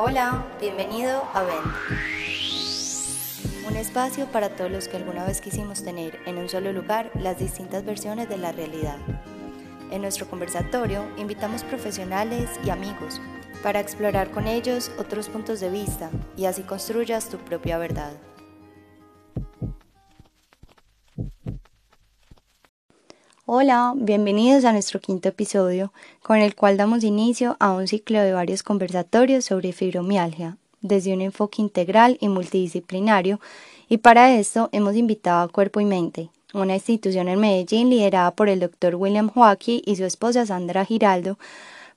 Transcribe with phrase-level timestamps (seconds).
[0.00, 1.66] Hola, bienvenido a Vent.
[3.66, 7.40] Un espacio para todos los que alguna vez quisimos tener en un solo lugar las
[7.40, 8.96] distintas versiones de la realidad.
[9.90, 13.20] En nuestro conversatorio invitamos profesionales y amigos
[13.64, 18.12] para explorar con ellos otros puntos de vista y así construyas tu propia verdad.
[23.50, 25.90] Hola, bienvenidos a nuestro quinto episodio,
[26.22, 31.22] con el cual damos inicio a un ciclo de varios conversatorios sobre fibromialgia, desde un
[31.22, 33.40] enfoque integral y multidisciplinario,
[33.88, 38.50] y para esto hemos invitado a Cuerpo y Mente, una institución en Medellín liderada por
[38.50, 41.38] el doctor William Joaquín y su esposa Sandra Giraldo,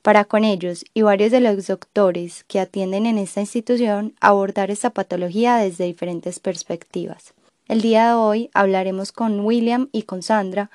[0.02, 4.92] para con ellos y varios de los doctores que atienden en esta institución abordar esta
[4.92, 7.34] patología desde diferentes perspectivas.
[7.68, 10.72] El día de hoy hablaremos con William y con Sandra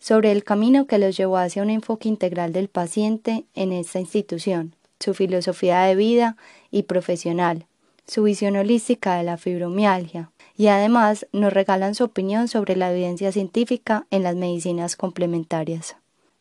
[0.00, 4.74] sobre el camino que los llevó hacia un enfoque integral del paciente en esta institución,
[4.98, 6.36] su filosofía de vida
[6.70, 7.66] y profesional,
[8.06, 13.30] su visión holística de la fibromialgia, y además nos regalan su opinión sobre la evidencia
[13.30, 15.96] científica en las medicinas complementarias.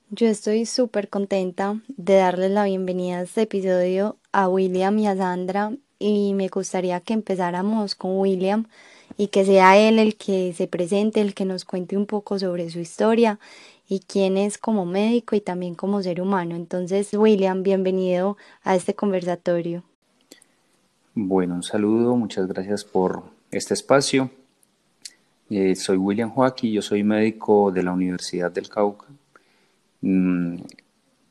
[0.10, 5.16] Yo estoy súper contenta de darles la bienvenida a este episodio a William y a
[5.16, 8.66] Sandra y me gustaría que empezáramos con William
[9.20, 12.70] y que sea él el que se presente, el que nos cuente un poco sobre
[12.70, 13.38] su historia
[13.90, 16.56] y quién es como médico y también como ser humano.
[16.56, 19.84] Entonces, William, bienvenido a este conversatorio.
[21.16, 24.32] Bueno, un saludo, muchas gracias por este espacio.
[25.50, 29.08] Eh, soy William Joaquín, yo soy médico de la Universidad del Cauca.
[30.00, 30.60] Mm,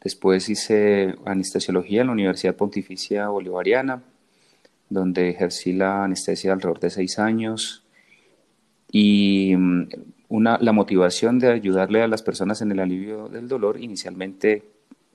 [0.03, 4.03] después hice anestesiología en la Universidad Pontificia Bolivariana
[4.91, 7.85] donde ejercí la anestesia alrededor de seis años.
[8.91, 9.89] Y mm,
[10.29, 14.65] una, la motivación de ayudarle a las personas en el alivio del dolor, inicialmente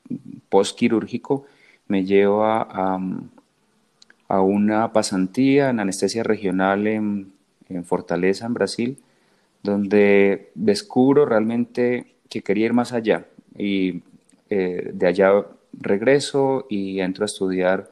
[0.10, 0.16] mm,
[0.50, 1.46] postquirúrgico,
[1.88, 3.00] me lleva a,
[4.28, 7.34] a, una pasantía en anestesia regional en,
[7.86, 8.98] Fortaleza, en Brasil,
[9.64, 13.26] donde descubro realmente que quería ir más allá.
[13.58, 14.04] Y
[14.52, 15.32] eh, de allá
[15.74, 17.90] regreso y entro a estudiar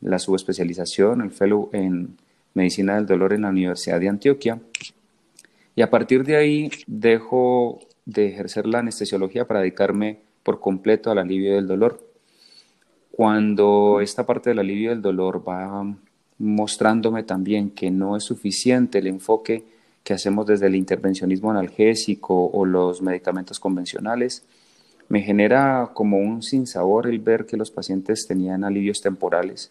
[0.00, 2.16] la subespecialización, el fellow en
[2.54, 4.60] medicina del dolor en la Universidad de Antioquia.
[5.74, 11.18] Y a partir de ahí dejo de ejercer la anestesiología para dedicarme por completo al
[11.18, 12.06] alivio del dolor.
[13.10, 15.94] Cuando esta parte del alivio del dolor va
[16.38, 19.64] mostrándome también que no es suficiente el enfoque
[20.02, 24.44] que hacemos desde el intervencionismo analgésico o los medicamentos convencionales,
[25.12, 29.70] me genera como un sinsabor el ver que los pacientes tenían alivios temporales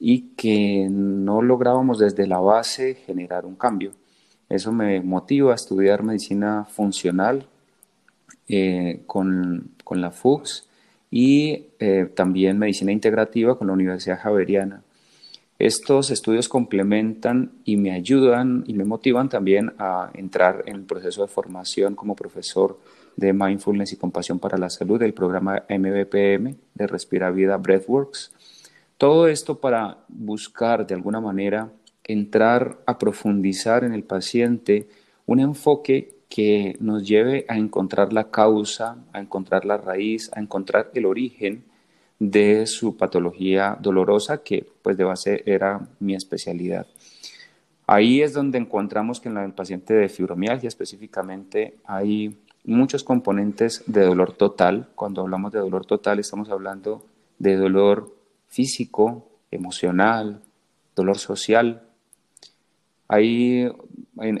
[0.00, 3.92] y que no lográbamos desde la base generar un cambio.
[4.48, 7.46] Eso me motiva a estudiar medicina funcional
[8.48, 10.66] eh, con, la FUX
[11.12, 14.82] y eh, también medicina integrativa con la Universidad Javeriana.
[15.60, 21.22] Estos estudios complementan y me ayudan y me motivan también a entrar en el proceso
[21.22, 22.80] de formación como profesor
[23.16, 28.32] de Mindfulness y Compasión para la Salud del programa MBPM de Respira Vida Breathworks.
[28.96, 31.70] Todo esto para buscar de alguna manera
[32.04, 34.88] entrar a profundizar en el paciente
[35.26, 40.90] un enfoque que nos lleve a encontrar la causa, a encontrar la raíz, a encontrar
[40.94, 41.64] el origen
[42.18, 46.86] de su patología dolorosa, que pues de base era mi especialidad.
[47.86, 54.04] Ahí es donde encontramos que en el paciente de fibromialgia específicamente hay muchos componentes de
[54.04, 54.88] dolor total.
[54.94, 57.04] Cuando hablamos de dolor total estamos hablando
[57.38, 58.14] de dolor
[58.48, 60.40] físico, emocional,
[60.94, 61.82] dolor social.
[63.08, 63.66] Ahí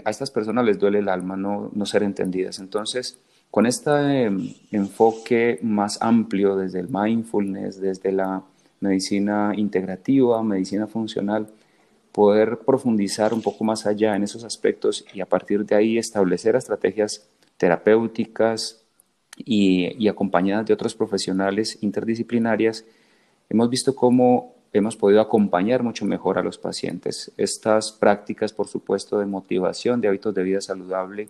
[0.04, 2.58] a estas personas les duele el alma no, no ser entendidas.
[2.58, 3.18] Entonces,
[3.50, 3.90] con este
[4.24, 8.42] em, enfoque más amplio desde el mindfulness, desde la
[8.80, 11.48] medicina integrativa, medicina funcional,
[12.12, 16.56] poder profundizar un poco más allá en esos aspectos y a partir de ahí establecer
[16.56, 17.28] estrategias
[17.62, 18.82] terapéuticas
[19.36, 22.84] y, acompañadas de otros profesionales interdisciplinarias,
[23.48, 27.30] hemos visto cómo hemos podido acompañar mucho mejor a los pacientes.
[27.36, 31.28] Estas prácticas, por supuesto, de motivación, de hábitos de vida saludable,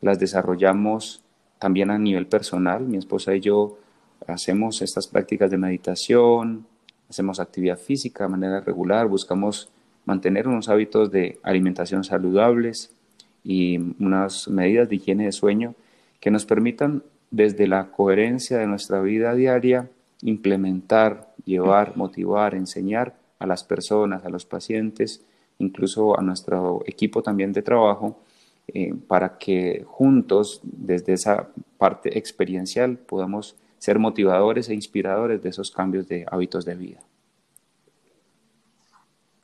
[0.00, 1.22] las desarrollamos
[1.60, 2.82] también a nivel personal.
[2.82, 3.78] Mi esposa y yo
[4.26, 6.66] hacemos estas prácticas de meditación,
[7.08, 9.70] hacemos actividad física de manera regular, buscamos
[10.06, 12.96] mantener unos hábitos de alimentación saludables,
[13.44, 15.74] y unas medidas de higiene de sueño
[16.20, 19.90] que nos permitan desde la coherencia de nuestra vida diaria
[20.22, 25.24] implementar, llevar, motivar, enseñar a las personas, a los pacientes,
[25.58, 28.20] incluso a nuestro equipo también de trabajo,
[28.68, 35.72] eh, para que juntos, desde esa parte experiencial, podamos ser motivadores e inspiradores de esos
[35.72, 37.00] cambios de hábitos de vida.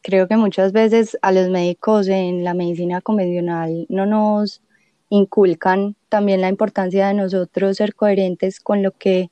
[0.02, 4.62] Creo que muchas veces a los médicos en la medicina convencional no nos
[5.10, 9.30] inculcan también la importancia de nosotros ser coherentes con lo que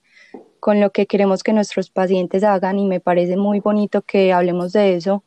[0.60, 2.78] con lo que queremos que nuestros pacientes hagan.
[2.78, 5.22] Y me parece muy bonito que hablemos de eso,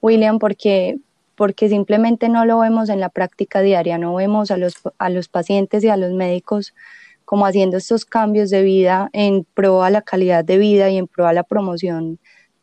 [0.00, 0.98] William, porque
[1.36, 5.28] porque simplemente no lo vemos en la práctica diaria, no vemos a los, a los
[5.28, 6.74] pacientes y a los médicos
[7.24, 11.06] como haciendo estos cambios de vida en pro a la calidad de vida y en
[11.06, 12.18] pro a la promoción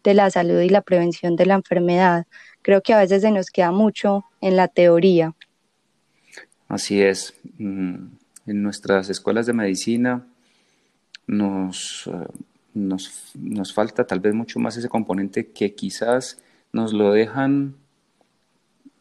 [0.07, 2.27] de la salud y la prevención de la enfermedad.
[2.61, 5.35] Creo que a veces se nos queda mucho en la teoría.
[6.69, 7.33] Así es.
[7.57, 8.07] Mm,
[8.45, 10.25] en nuestras escuelas de medicina
[11.27, 12.25] nos, eh,
[12.73, 17.75] nos, nos falta tal vez mucho más ese componente que quizás nos lo dejan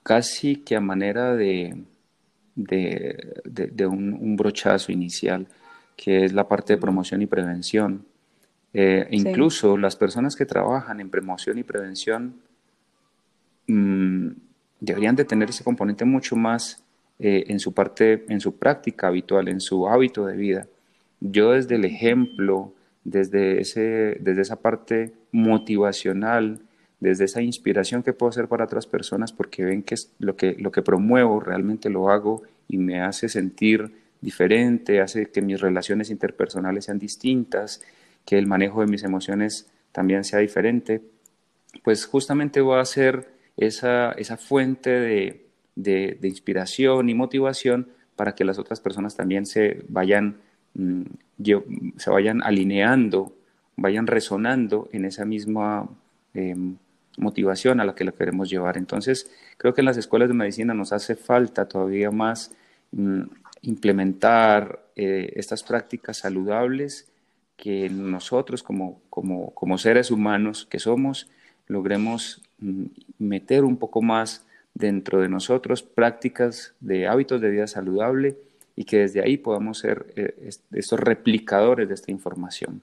[0.03, 1.85] casi que a manera de,
[2.57, 5.47] de, un, brochazo inicial,
[5.97, 8.07] que es la parte de promoción y prevención.
[8.79, 12.35] Eh, incluso las personas que trabajan en promoción y prevención
[13.67, 14.29] mm,
[14.81, 16.85] deberían de tener ese componente mucho más
[17.19, 20.67] eh, en su parte, en su práctica habitual, en su hábito de vida.
[21.21, 26.61] Yo desde el ejemplo, desde, ese, desde esa parte motivacional,
[27.01, 30.71] desde esa inspiración que puedo hacer para otras personas porque ven que lo que, lo
[30.71, 33.91] que promuevo realmente lo hago y me hace sentir
[34.21, 37.81] diferente, hace que mis relaciones interpersonales sean distintas,
[38.27, 41.01] que el manejo de mis emociones también sea diferente,
[41.83, 48.45] pues justamente voy a ser esa, esa fuente de, de, inspiración y motivación para que
[48.45, 50.39] las otras personas también se vayan,
[50.75, 51.03] mm,
[51.97, 53.33] se vayan alineando,
[53.77, 55.89] vayan resonando en esa misma
[56.35, 56.77] em,
[57.19, 58.77] motivación a la que la queremos llevar.
[58.77, 62.53] Entonces, creo que en las escuelas de medicina nos hace falta todavía más
[62.93, 63.23] mm,
[63.63, 67.09] implementar eh, estas prácticas saludables
[67.57, 71.29] que nosotros como, como, como, seres humanos que somos
[71.67, 72.85] logremos mm,
[73.19, 78.37] meter un poco más dentro de nosotros prácticas de hábitos de vida saludable
[78.77, 82.83] y que desde ahí podamos ser eh, estos replicadores de esta información.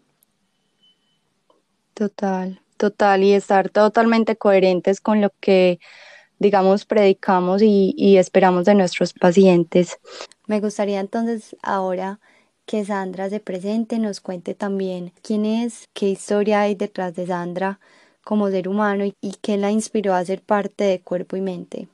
[1.94, 2.64] Total.
[2.84, 5.80] Total, y estar totalmente coherentes con lo que,
[6.40, 10.00] digamos, predicamos y, esperamos de nuestros pacientes.
[10.48, 12.20] Me gustaría entonces ahora
[12.66, 17.80] que Sandra se presente, nos cuente también quién es, qué historia hay detrás de Sandra
[18.24, 21.88] como ser humano y, qué la inspiró a ser parte de cuerpo y mente.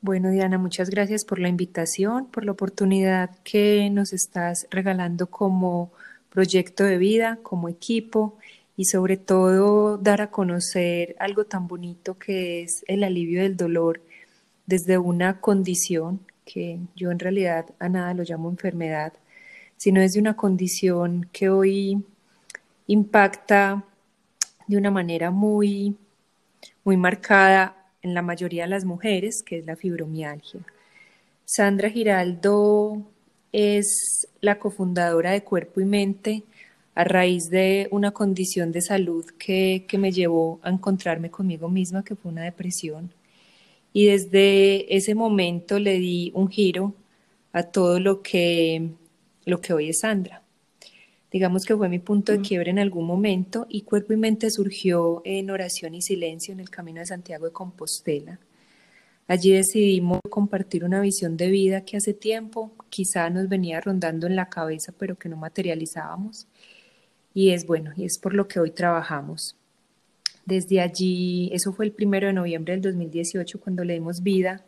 [0.00, 5.92] Bueno, Diana, muchas gracias por la invitación, por la oportunidad que nos estás regalando como
[6.30, 8.36] proyecto de vida, como equipo
[8.76, 14.00] y sobre todo dar a conocer algo tan bonito que es el alivio del dolor
[14.66, 19.12] desde una condición que yo en realidad a nada lo llamo enfermedad,
[19.82, 22.04] sino desde una condición que hoy
[22.86, 23.84] impacta
[24.68, 25.96] de una manera muy,
[26.84, 30.60] muy marcada en la mayoría de las mujeres, que es la fibromialgia.
[31.44, 33.02] Sandra Giraldo
[33.50, 36.44] es la cofundadora de Cuerpo y Mente,
[36.94, 42.14] a raíz de una condición de salud que, me llevó a encontrarme conmigo misma, que
[42.14, 43.12] fue una depresión.
[43.92, 46.94] Y desde ese momento le di un giro
[47.52, 48.92] a todo lo que,
[49.44, 50.42] lo que hoy es Sandra.
[51.30, 52.42] Digamos que fue mi punto de mm.
[52.42, 56.70] quiebre en algún momento y cuerpo y mente surgió en oración y silencio en el
[56.70, 58.38] camino de Santiago de Compostela.
[59.28, 64.36] Allí decidimos compartir una visión de vida que hace tiempo quizá nos venía rondando en
[64.36, 66.46] la cabeza, pero que no materializábamos
[67.34, 69.56] y es bueno, y es por lo que hoy trabajamos.
[70.44, 74.64] Desde allí, eso fue el primero de noviembre del 2018 cuando le dimos vida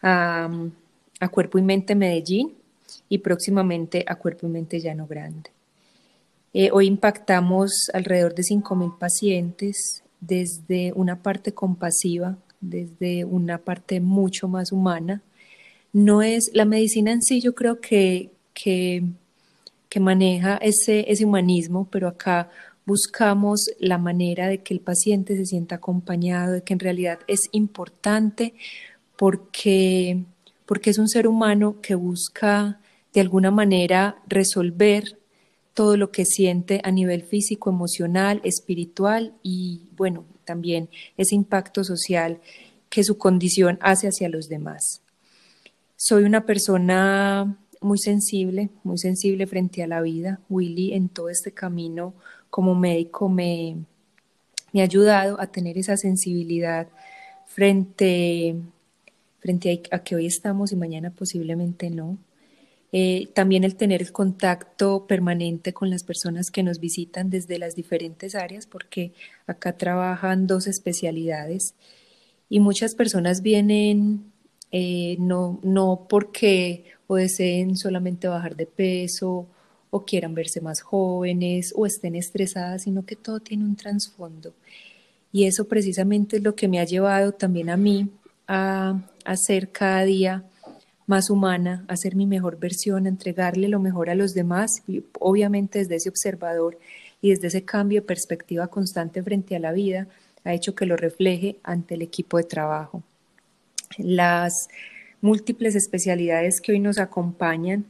[0.00, 0.50] a,
[1.30, 2.54] Cuerpo y Mente Medellín
[3.08, 5.50] y próximamente a Cuerpo y Mente Llano Grande.
[6.52, 14.48] Eh, hoy impactamos alrededor de 5.000 pacientes desde una parte compasiva, desde una parte mucho
[14.48, 15.22] más humana.
[15.92, 19.04] No es la medicina en sí, yo creo que, que
[19.94, 22.50] que maneja ese, ese humanismo, pero acá
[22.84, 27.42] buscamos la manera de que el paciente se sienta acompañado, de que en realidad es
[27.52, 28.54] importante
[29.14, 30.24] porque,
[30.66, 32.80] porque es un ser humano que busca
[33.14, 35.18] de alguna manera resolver
[35.72, 42.40] todo lo que siente a nivel físico, emocional, espiritual y bueno, también ese impacto social
[42.90, 45.02] que su condición hace hacia los demás.
[45.96, 50.40] Soy una persona muy sensible, muy sensible frente a la vida.
[50.48, 52.14] Willy en todo este camino
[52.50, 53.76] como médico me,
[54.74, 56.88] ha ayudado a tener esa sensibilidad
[57.46, 58.56] frente,
[59.40, 62.16] frente a, que hoy estamos y mañana posiblemente no.
[62.96, 67.74] Eh, también el tener el contacto permanente con las personas que nos visitan desde las
[67.74, 69.12] diferentes áreas, porque
[69.48, 71.74] acá trabajan dos especialidades
[72.48, 74.32] Y muchas personas vienen
[74.70, 79.48] eh, no, no porque o deseen solamente bajar de peso
[79.90, 84.54] o quieran verse más jóvenes o estén estresadas, sino que todo tiene un trasfondo.
[85.32, 88.08] Y eso precisamente es lo que me ha llevado también a mí
[88.46, 89.00] a,
[89.34, 90.44] ser cada día
[91.06, 94.82] más humana, a ser mi mejor versión, entregarle lo mejor a los demás,
[95.20, 96.78] obviamente desde ese observador
[97.20, 100.08] y desde ese cambio de perspectiva constante frente a la vida,
[100.44, 103.02] ha hecho que lo refleje ante el equipo de trabajo.
[103.98, 104.68] Las
[105.20, 107.86] múltiples especialidades que hoy nos acompañan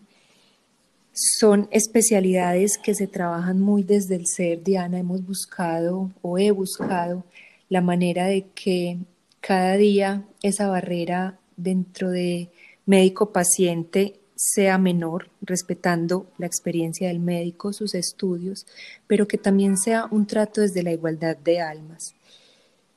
[1.12, 4.62] son especialidades que se trabajan muy desde el ser.
[4.62, 7.24] Diana, hemos buscado o he buscado
[7.68, 8.98] la manera de que
[9.40, 12.50] cada día esa barrera dentro de
[12.86, 18.66] médico-paciente sea menor, respetando la experiencia del médico, sus estudios,
[19.06, 22.14] pero que también sea un trato desde la igualdad de almas.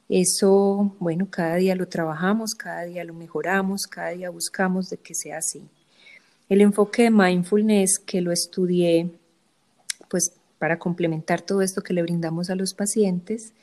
[0.09, 5.13] Eso, bueno, cada día lo trabajamos, cada día lo mejoramos, cada día buscamos de que
[5.13, 5.63] sea así.
[6.49, 9.11] El enfoque de mindfulness que lo estudié,
[10.09, 13.53] pues para complementar todo esto que le brindamos a los pacientes,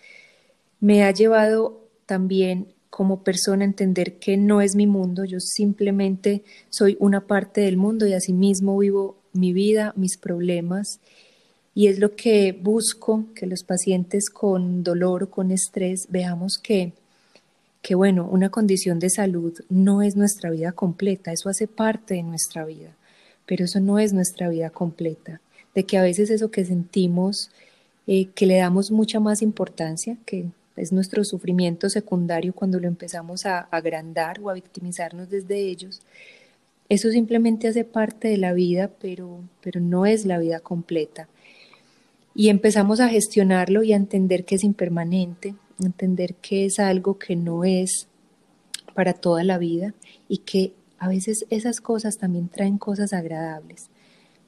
[0.80, 6.96] me ha llevado también como persona entender que no es mi mundo, yo simplemente soy
[7.00, 11.00] una parte del mundo y asimismo vivo mi vida, mis problemas.
[11.74, 16.92] Y es lo que busco, que los pacientes con dolor o con estrés veamos que,
[17.82, 22.22] que, bueno, una condición de salud no es nuestra vida completa, eso hace parte de
[22.22, 22.94] nuestra vida,
[23.44, 25.40] pero eso no es nuestra vida completa,
[25.74, 27.50] de que a veces eso que sentimos,
[28.06, 33.46] eh, que le damos mucha más importancia, que es nuestro sufrimiento secundario cuando lo empezamos
[33.46, 36.02] a agrandar o a victimizarnos desde ellos,
[36.88, 41.28] eso simplemente hace parte de la vida, pero, pero no es la vida completa
[42.34, 47.36] y empezamos a gestionarlo y a entender que es impermanente, entender que es algo que
[47.36, 48.08] no es
[48.94, 49.94] para toda la vida
[50.28, 53.88] y que a veces esas cosas también traen cosas agradables.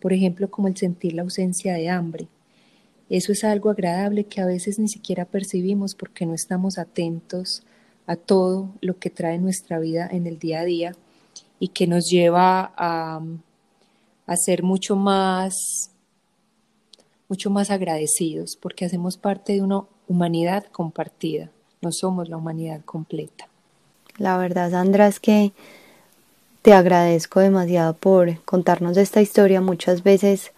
[0.00, 2.28] Por ejemplo, como el sentir la ausencia de hambre.
[3.08, 7.62] Eso es algo agradable que a veces ni siquiera percibimos porque no estamos atentos
[8.06, 10.92] a todo lo que trae nuestra vida en el día a día
[11.58, 13.20] y que nos lleva a,
[14.26, 15.90] a ser mucho más
[17.28, 21.50] mucho más agradecidos porque hacemos parte de una humanidad compartida,
[21.82, 23.48] no somos la humanidad completa.
[24.18, 25.52] La verdad, Sandra, es que
[26.62, 29.60] te agradezco demasiado por contarnos esta historia.
[29.60, 30.52] Muchas veces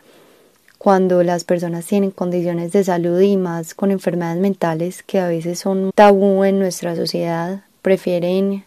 [0.79, 5.59] cuando las personas tienen condiciones de salud y más con enfermedades mentales que a veces
[5.59, 8.65] son tabú en nuestra sociedad, prefieren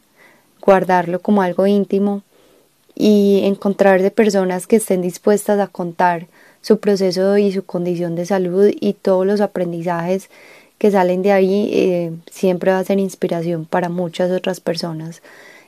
[0.62, 2.22] guardarlo como algo íntimo
[2.96, 6.28] y encontrar de personas que estén dispuestas a contar
[6.62, 10.30] su proceso y su condición de salud y todos los aprendizajes
[10.78, 15.22] que salen de ahí eh, siempre va a ser inspiración para muchas otras personas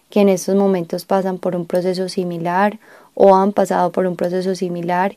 [0.10, 2.80] que en estos momentos pasan por un proceso similar
[3.16, 5.16] o han pasado por un proceso similar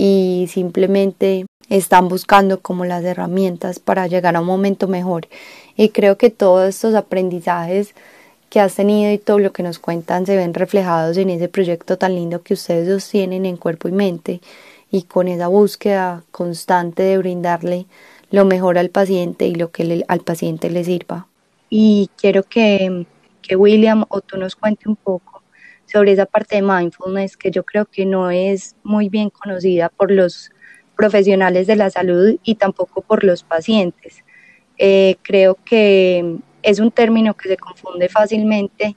[0.00, 5.26] y simplemente están buscando como las herramientas para llegar a un momento mejor.
[5.76, 7.96] Y creo que todos estos aprendizajes
[8.48, 11.98] que has tenido y todo lo que nos cuentan se ven reflejados en ese proyecto
[11.98, 14.40] tan lindo que ustedes dos tienen en cuerpo y mente
[14.92, 17.86] y con esa búsqueda constante de brindarle
[18.30, 21.26] lo mejor al paciente y lo que al paciente le sirva.
[21.70, 23.04] Y quiero que,
[23.42, 25.37] que William o tú nos cuente un poco
[25.90, 30.10] sobre esa parte de mindfulness que yo creo que no es muy bien conocida por
[30.10, 30.50] los
[30.96, 34.24] profesionales de la salud y tampoco por los pacientes.
[34.76, 38.96] Eh, creo que es un término que se confunde fácilmente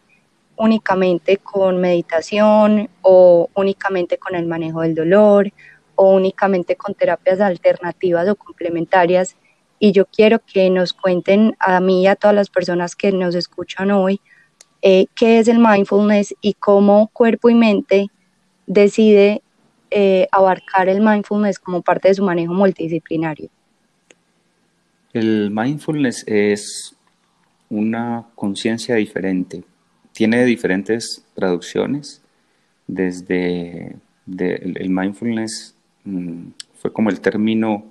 [0.58, 5.52] únicamente con meditación o únicamente con el manejo del dolor
[5.96, 9.38] o únicamente con terapias alternativas o complementarias.
[9.80, 13.34] Y yo quiero que nos cuenten a mí y a todas las personas que nos
[13.34, 14.22] escuchan hoy
[14.82, 18.08] eh, qué es el mindfulness y cómo cuerpo y mente
[18.68, 19.42] decide
[19.90, 23.50] eh, abarcar el mindfulness como parte de su manejo multidisciplinario.
[25.14, 26.96] El mindfulness es
[27.70, 29.64] una conciencia diferente.
[30.14, 32.22] Tiene diferentes traducciones.
[32.88, 33.98] Desde
[34.28, 37.86] el mindfulness Mm, fue como el término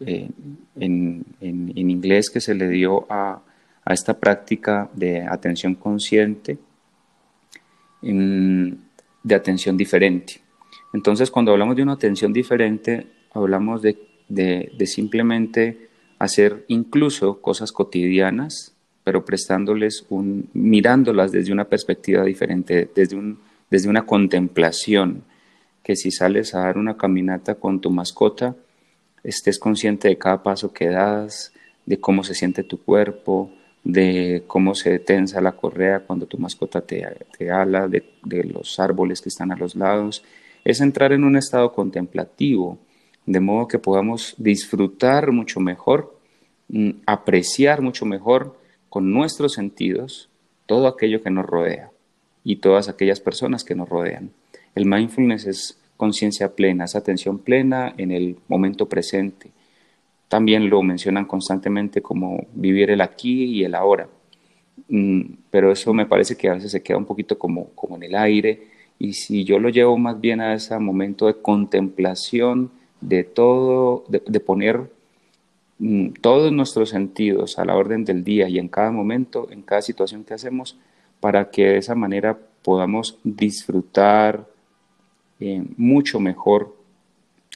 [0.00, 0.28] eh,
[0.78, 3.42] en, inglés que se le dio a,
[3.94, 6.58] esta práctica de atención consciente,
[8.02, 10.40] de atención diferente.
[10.92, 13.96] Entonces, cuando hablamos de una atención diferente, hablamos de,
[14.86, 23.38] simplemente hacer incluso cosas cotidianas, pero prestándoles un, mirándolas desde una perspectiva diferente, desde, un,
[23.70, 25.22] desde una contemplación,
[25.82, 28.54] que si sales a dar una caminata con tu mascota,
[29.22, 31.52] estés consciente de cada paso que das,
[31.86, 33.50] de cómo se siente tu cuerpo,
[33.84, 37.06] de cómo se tensa la correa cuando tu mascota te,
[37.36, 40.22] te ala, de, de los árboles que están a los lados.
[40.64, 42.78] Es entrar en un estado contemplativo,
[43.26, 46.18] de modo que podamos disfrutar mucho mejor,
[46.68, 48.58] mm, apreciar mucho mejor
[48.88, 50.28] con nuestros sentidos
[50.66, 51.90] todo aquello que nos rodea
[52.44, 54.30] y todas aquellas personas que nos rodean.
[54.74, 59.50] El mindfulness es conciencia plena, es atención plena en el momento presente.
[60.30, 64.08] También lo mencionan constantemente como vivir el aquí y el ahora.
[64.88, 68.04] Mm, pero eso me parece que a veces se queda un poquito como, como en
[68.04, 68.68] el aire.
[68.96, 72.70] Y si yo lo llevo más bien a ese momento de contemplación
[73.00, 74.88] de todo, de, poner
[75.80, 79.82] mm, todos nuestros sentidos a la orden del día y en cada momento, en cada
[79.82, 80.78] situación que hacemos,
[81.18, 84.46] para que de esa manera podamos disfrutar
[85.40, 86.76] eh, mucho mejor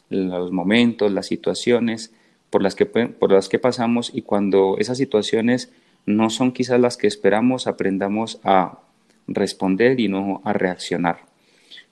[0.09, 2.13] los momentos, las situaciones
[2.55, 5.73] por las, que, por las que pasamos y cuando esas situaciones
[6.07, 8.79] no son quizás las que esperamos, aprendamos a
[9.27, 11.23] responder y no a reaccionar.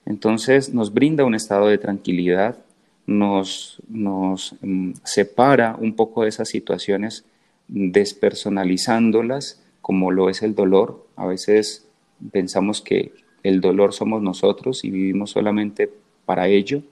[0.07, 2.59] Entonces nos brinda un estado de tranquilidad,
[3.09, 7.25] nos, nos mm, separa un poco de esas situaciones
[7.66, 11.09] despersonalizándolas como lo es el dolor.
[11.16, 11.88] A veces
[12.31, 13.11] pensamos que
[13.42, 15.90] el dolor somos nosotros y vivimos solamente
[16.25, 16.85] para ello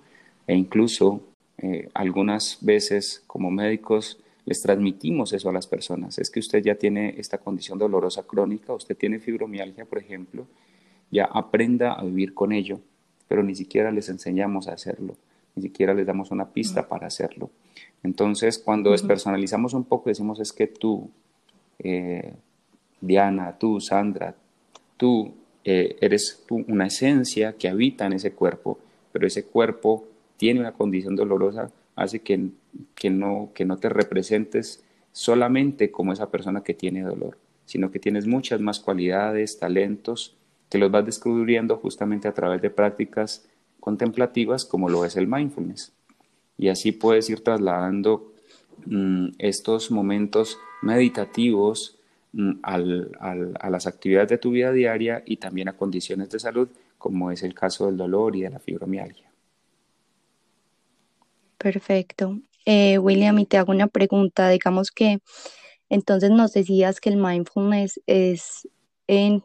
[0.49, 1.21] e incluso
[1.63, 6.19] eh, algunas veces como médicos les transmitimos eso a las personas.
[6.19, 10.47] Es que usted ya tiene esta condición dolorosa crónica, usted tiene fibromialgia, por ejemplo,
[11.11, 12.81] ya aprenda a vivir con ello,
[13.29, 15.17] pero ni siquiera les enseñamos a hacerlo,
[15.55, 17.51] ni siquiera les damos una pista para hacerlo.
[18.03, 21.11] Entonces, cuando despersonalizamos un poco, decimos es que tú,
[21.79, 22.33] eh,
[23.03, 24.35] Diana, tú, Sandra,
[24.97, 28.79] tú eh, eres una esencia que habita en ese cuerpo,
[29.13, 30.07] pero ese cuerpo
[30.41, 32.49] tiene una condición dolorosa, hace que,
[32.95, 34.83] que, no, que no te representes
[35.13, 40.35] solamente como esa persona que tiene dolor, sino que tienes muchas más cualidades, talentos,
[40.71, 43.47] que los vas descubriendo justamente a través de prácticas
[43.81, 45.93] contemplativas como lo es el mindfulness.
[46.57, 48.33] Y así puedes ir trasladando
[48.87, 52.01] mm, estos momentos meditativos
[52.33, 52.79] Mm, a
[53.71, 57.55] las actividades de tu vida diaria y también a condiciones de salud, como es el
[57.55, 59.30] caso del dolor y de la fibromialgia.
[61.61, 62.39] Perfecto.
[62.65, 64.49] Eh, William, y te hago una pregunta.
[64.49, 65.19] Digamos que
[65.91, 68.67] entonces nos decías que el mindfulness es
[69.09, 69.43] en,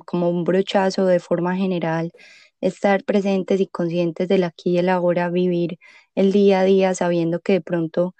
[0.00, 2.12] como un brochazo de forma general,
[2.60, 5.78] estar presentes y conscientes del aquí y el ahora, vivir
[6.14, 8.14] el día a día sabiendo que de pronto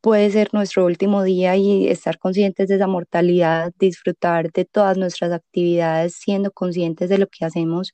[0.00, 5.32] puede ser nuestro último día y estar conscientes de esa mortalidad, disfrutar de todas nuestras
[5.32, 7.92] actividades siendo conscientes de lo que hacemos.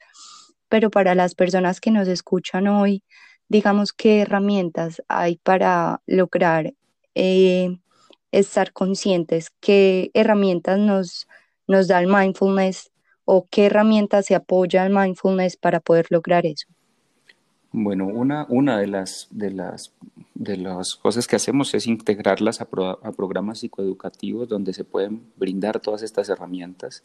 [0.69, 3.03] Pero para las personas que nos escuchan hoy,
[3.49, 6.75] digamos, ¿qué herramientas hay para lograr
[7.15, 7.79] eh,
[8.33, 9.51] estar conscientes?
[9.61, 11.29] ¿Qué herramientas nos,
[11.67, 12.91] nos da el mindfulness
[13.25, 16.69] o qué herramientas se apoya el mindfulness para poder lograr eso?
[17.73, 19.93] Bueno, una, una de, las, de, las,
[20.35, 25.79] de las cosas que hacemos es integrarlas a, a, programas psicoeducativos donde se pueden brindar
[25.81, 27.03] todas estas herramientas.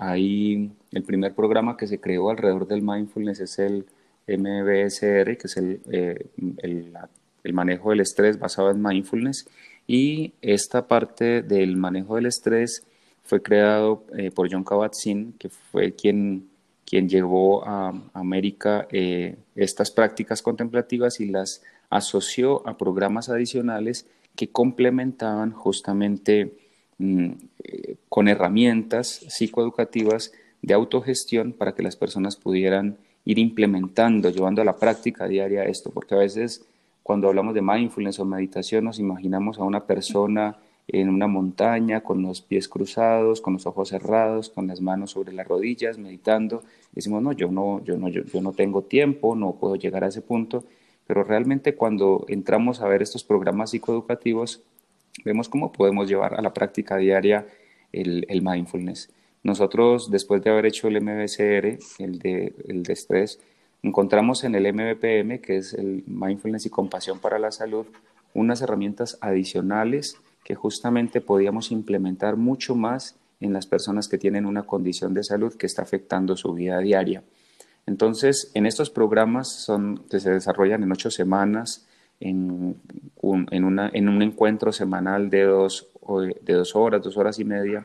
[0.00, 3.86] Ahí el primer programa que se creó alrededor del mindfulness es el
[4.26, 6.26] MBSR, que es el, eh,
[6.58, 9.48] el, manejo del estrés basado en mindfulness.
[9.86, 12.86] Y esta parte del manejo del estrés
[13.24, 16.50] fue creado eh, por John Kabat-Zinn, que fue quien
[16.84, 24.06] quien llevó a América eh, estas prácticas contemplativas y las asoció a programas adicionales
[24.36, 26.52] que complementaban justamente
[26.98, 27.30] mm,
[28.10, 34.76] con herramientas psicoeducativas de autogestión para que las personas pudieran ir implementando, llevando a la
[34.76, 36.64] práctica diaria esto, porque a veces
[37.02, 40.56] cuando hablamos de mindfulness o meditación nos imaginamos a una persona
[40.88, 45.32] en una montaña, con los pies cruzados, con los ojos cerrados, con las manos sobre
[45.32, 46.62] las rodillas, meditando.
[46.92, 50.22] Decimos, no, yo no, yo no, yo, no tengo tiempo, no puedo llegar a ese
[50.22, 50.64] punto.
[51.06, 54.62] Pero realmente cuando entramos a ver estos programas psicoeducativos,
[55.24, 57.46] vemos cómo podemos llevar a la práctica diaria
[57.92, 59.10] el, el mindfulness.
[59.42, 63.40] Nosotros, después de haber hecho el MBCR, el de, el de estrés,
[63.82, 67.86] encontramos en el MBPM, que es el Mindfulness y Compasión para la Salud,
[68.34, 74.62] unas herramientas adicionales que justamente podíamos implementar mucho más en las personas que tienen una
[74.62, 77.22] condición de salud que está afectando su vida diaria.
[77.86, 81.86] Entonces, en estos programas son, que se desarrollan en ocho semanas,
[82.20, 82.50] en
[83.16, 85.88] un, en, una, en un encuentro semanal de dos,
[86.42, 87.84] de dos horas, dos horas y media,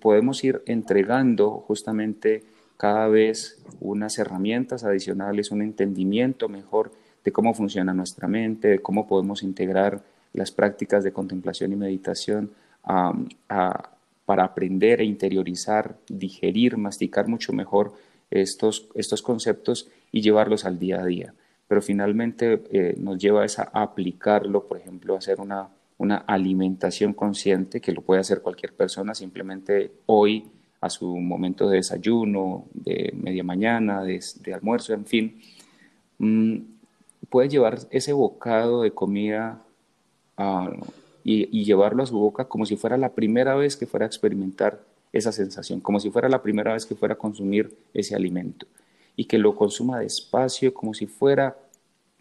[0.00, 2.44] podemos ir entregando justamente
[2.76, 6.92] cada vez unas herramientas adicionales, un entendimiento mejor
[7.24, 12.50] de cómo funciona nuestra mente, de cómo podemos integrar las prácticas de contemplación y meditación
[12.82, 17.94] para aprender e interiorizar, digerir, masticar mucho mejor
[18.30, 21.34] estos, estos conceptos y llevarlos al día a día.
[21.68, 27.80] Pero finalmente eh, nos lleva a, aplicarlo, por ejemplo, a hacer una, una alimentación consciente,
[27.80, 30.44] que lo puede hacer cualquier persona, simplemente hoy
[30.80, 34.20] a su momento de desayuno, de media mañana, de,
[34.52, 35.40] almuerzo, en fin,
[36.18, 36.58] mm,
[37.30, 39.62] puede llevar ese bocado de comida
[41.24, 44.80] y, llevarlo a su boca como si fuera la primera vez que fuera a experimentar
[45.12, 48.66] esa sensación, como si fuera la primera vez que fuera a consumir ese alimento.
[49.16, 51.56] Y que lo consuma despacio, como si fuera,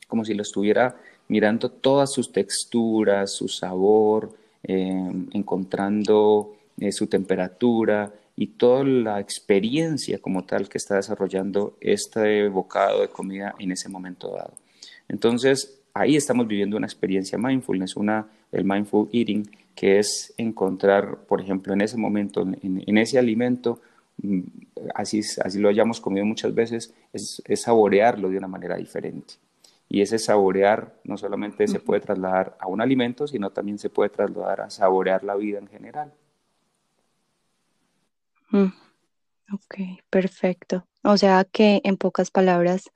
[0.08, 0.96] como si lo estuviera
[1.34, 4.30] mirando todas sus texturas, su sabor,
[4.64, 12.48] eh, encontrando eh, su temperatura, y toda la experiencia como tal que está desarrollando este
[12.50, 14.54] bocado de comida en ese momento dado.
[15.08, 21.42] Entonces, ahí estamos viviendo una experiencia mindfulness, una, el mindful eating, que es encontrar, por
[21.42, 23.82] ejemplo, en ese momento, en, ese alimento,
[24.18, 24.42] mm,
[24.96, 29.36] así, así lo hayamos comido muchas veces, es, es, saborearlo de una manera diferente.
[29.94, 34.10] Y ese saborear no solamente se puede trasladar a un alimento, sino también se puede
[34.10, 36.12] trasladar a saborear la vida en general.
[38.50, 38.74] Mm,
[39.54, 39.76] ok,
[40.10, 40.88] perfecto.
[41.04, 42.90] O sea que en pocas palabras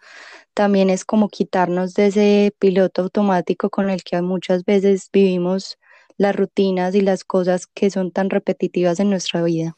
[0.56, 5.78] también es como quitarnos de ese piloto automático con el que muchas veces vivimos
[6.18, 9.78] las rutinas y las cosas que son tan repetitivas en nuestra vida.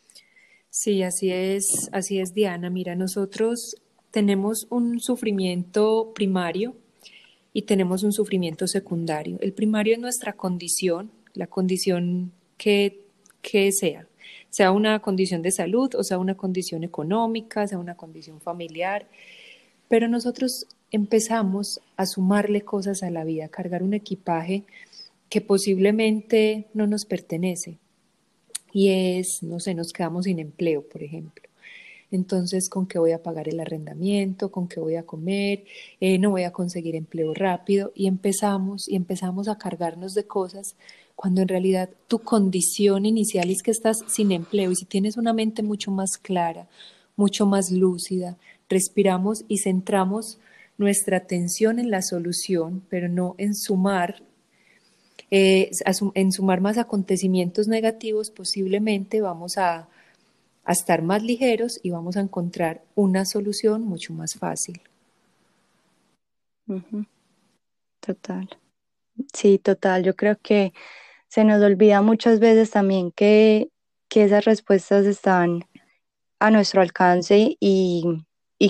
[0.70, 2.70] Sí, así es, así es Diana.
[2.70, 3.76] Mira, nosotros
[4.10, 6.78] tenemos un sufrimiento primario
[7.54, 9.38] y tenemos un sufrimiento secundario.
[9.42, 13.02] El primario es nuestra condición, la condición que,
[13.42, 14.08] que sea,
[14.50, 19.08] sea una condición de salud o sea una condición económica, sea una condición familiar,
[19.88, 24.64] pero nosotros empezamos a sumarle cosas a la vida, a cargar un equipaje
[25.30, 27.78] que posiblemente no nos pertenece.
[28.72, 31.49] Y es, no sé, nos quedamos sin empleo, por ejemplo.
[32.12, 34.52] Entonces, ¿con qué voy a pagar el arrendamiento?
[34.52, 35.66] ¿Con qué voy a comer?
[36.00, 37.92] Eh, no voy a conseguir empleo rápido.
[37.96, 40.76] Y empezamos, y empezamos a cargarnos de cosas
[41.16, 45.34] cuando en realidad tu condición inicial es que estás sin empleo y si tienes una
[45.34, 46.70] mente mucho más clara,
[47.18, 48.38] mucho más lúcida,
[48.70, 50.40] respiramos y centramos
[50.78, 54.24] nuestra atención en la solución, pero no en sumar,
[55.30, 55.70] eh,
[56.14, 59.90] en sumar más acontecimientos negativos, posiblemente vamos a,
[60.68, 64.82] estar más ligeros y vamos a encontrar una solución mucho más fácil.
[68.00, 68.50] Total.
[69.34, 70.04] Sí, total.
[70.04, 70.74] Yo creo que
[71.28, 73.70] se nos olvida muchas veces también que,
[74.10, 75.62] esas respuestas están
[76.40, 78.26] a nuestro alcance y,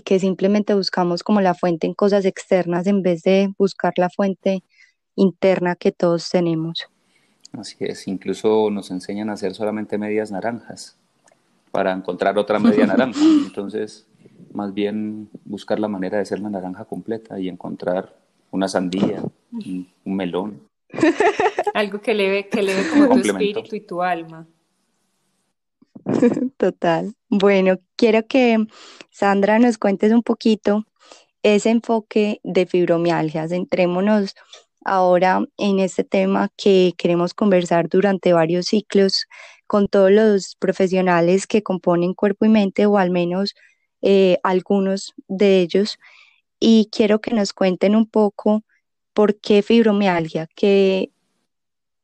[0.06, 4.64] que simplemente buscamos como la fuente en cosas externas en vez de buscar la fuente
[5.16, 6.88] interna que todos tenemos.
[7.54, 10.99] Así es, incluso nos enseñan a hacer solamente medias naranjas
[11.72, 13.20] para encontrar otra media naranja.
[13.48, 14.08] Entonces,
[14.54, 18.16] más bien buscar la manera de hacer la naranja completa y encontrar
[18.52, 20.70] una sandía, un melón,
[21.74, 24.48] Algo que le que como tu espíritu y tu alma.
[26.58, 27.14] Total.
[27.30, 28.66] Bueno, quiero que
[29.10, 30.86] Sandra nos cuentes un poquito
[31.44, 33.48] ese enfoque de fibromialgia.
[33.48, 34.36] Centrémonos
[34.86, 39.26] ahora en este tema que queremos conversar durante varios ciclos
[39.68, 43.56] con todos los profesionales que componen cuerpo y mente o al menos
[44.02, 46.00] eh, algunos de ellos.
[46.60, 48.64] Y quiero que nos cuenten un poco
[49.20, 50.48] ¿Por qué fibromialgia?
[50.56, 51.12] ¿Qué,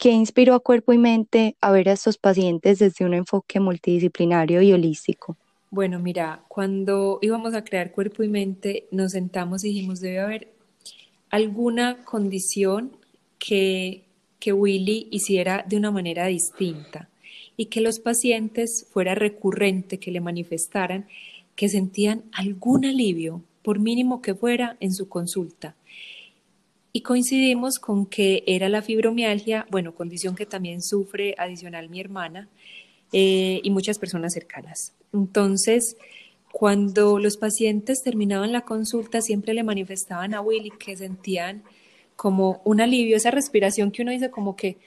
[0.04, 4.74] inspiró a cuerpo y mente a ver a estos pacientes desde un enfoque multidisciplinario y
[4.74, 5.38] holístico?
[5.72, 10.55] Bueno, mira, cuando íbamos a crear cuerpo y mente, nos sentamos y dijimos, debe haber
[11.36, 12.92] alguna condición
[13.40, 14.04] que,
[14.40, 17.10] que Willy hiciera de una manera distinta
[17.58, 21.08] y que los pacientes fuera recurrente, que le manifestaran
[21.56, 25.76] que sentían algún alivio, por mínimo que fuera, en su consulta
[26.96, 32.48] y coincidimos con que era la fibromialgia, bueno, condición que también sufre adicional mi hermana
[33.12, 34.94] eh, y muchas personas cercanas.
[35.12, 35.98] Entonces,
[36.58, 41.64] cuando los pacientes terminaban la consulta, siempre le manifestaban a Willy que sentían
[42.16, 44.78] como un alivio, esa respiración que uno dice como que,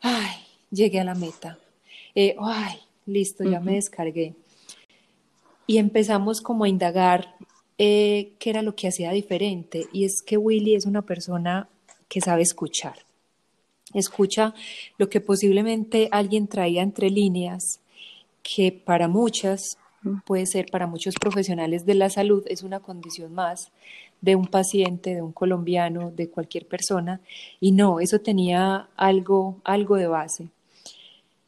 [0.00, 0.34] ay,
[0.72, 1.60] llegué a la meta,
[2.16, 2.74] eh, ay,
[3.06, 4.34] listo, ya me descargué.
[5.68, 7.36] Y empezamos como a indagar
[7.78, 9.86] eh, qué era lo que hacía diferente.
[9.92, 11.68] Y es que Willy es una persona
[12.08, 12.96] que sabe escuchar.
[13.94, 14.54] Escucha
[14.98, 17.78] lo que posiblemente alguien traía entre líneas,
[18.42, 19.78] que para muchas,
[20.24, 23.70] puede ser para muchos profesionales de la salud, es una condición más
[24.20, 27.20] de un paciente, de un colombiano, de cualquier persona.
[27.60, 30.48] Y no, eso tenía algo, algo de base.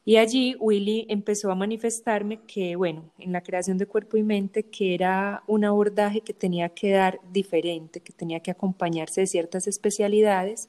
[0.07, 4.65] Y allí Willy empezó a manifestarme que, bueno, en la creación de cuerpo y mente,
[4.65, 9.67] que era un abordaje que tenía que dar diferente, que tenía que acompañarse de ciertas
[9.67, 10.69] especialidades,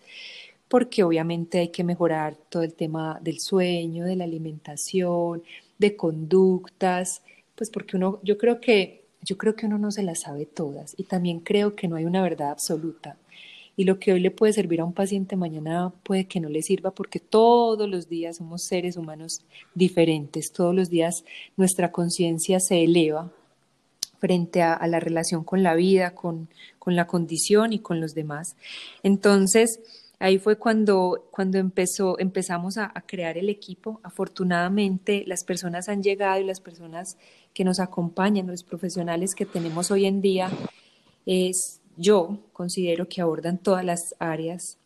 [0.69, 5.43] porque obviamente hay que mejorar todo el tema del sueño, de la alimentación,
[5.77, 7.21] de conductas,
[7.55, 10.93] pues porque uno, yo creo que, yo creo que uno no se las sabe todas
[10.97, 13.17] y también creo que no hay una verdad absoluta
[13.77, 16.61] y lo que hoy le puede servir a un paciente mañana puede que no le
[16.61, 19.41] sirva porque todos los días somos seres humanos
[19.73, 21.25] diferentes, todos los días
[21.57, 23.31] nuestra conciencia se eleva
[24.19, 26.47] frente a, la relación con la vida, con,
[26.79, 28.55] con, la condición y con los demás.
[29.03, 29.79] Entonces,
[30.19, 33.99] ahí fue cuando, cuando empezó, empezamos a, crear el equipo.
[34.03, 37.17] Afortunadamente, las personas han llegado y las personas
[37.53, 40.49] que nos acompañan, los profesionales que tenemos hoy en día,
[41.25, 44.77] es yo considero que abordan todas las áreas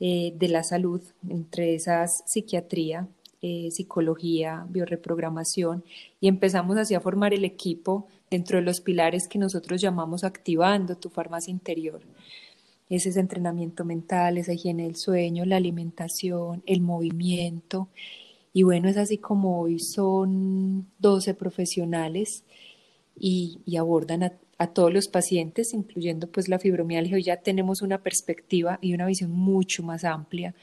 [0.00, 3.08] eh, de la salud, entre esas psiquiatría,
[3.42, 5.84] eh, psicología, bioreprogramación,
[6.20, 10.96] y empezamos así a formar el equipo dentro de los pilares que nosotros llamamos activando
[10.96, 12.00] tu farmacia interior.
[12.90, 17.88] Ese es entrenamiento mental, esa higiene del sueño, la alimentación, el movimiento.
[18.52, 22.44] Y bueno, es así como hoy son 12 profesionales
[23.18, 28.02] y, abordan a, a todos los pacientes, incluyendo pues la fibromialgia, hoy ya tenemos una
[28.02, 30.54] perspectiva y una visión mucho más amplia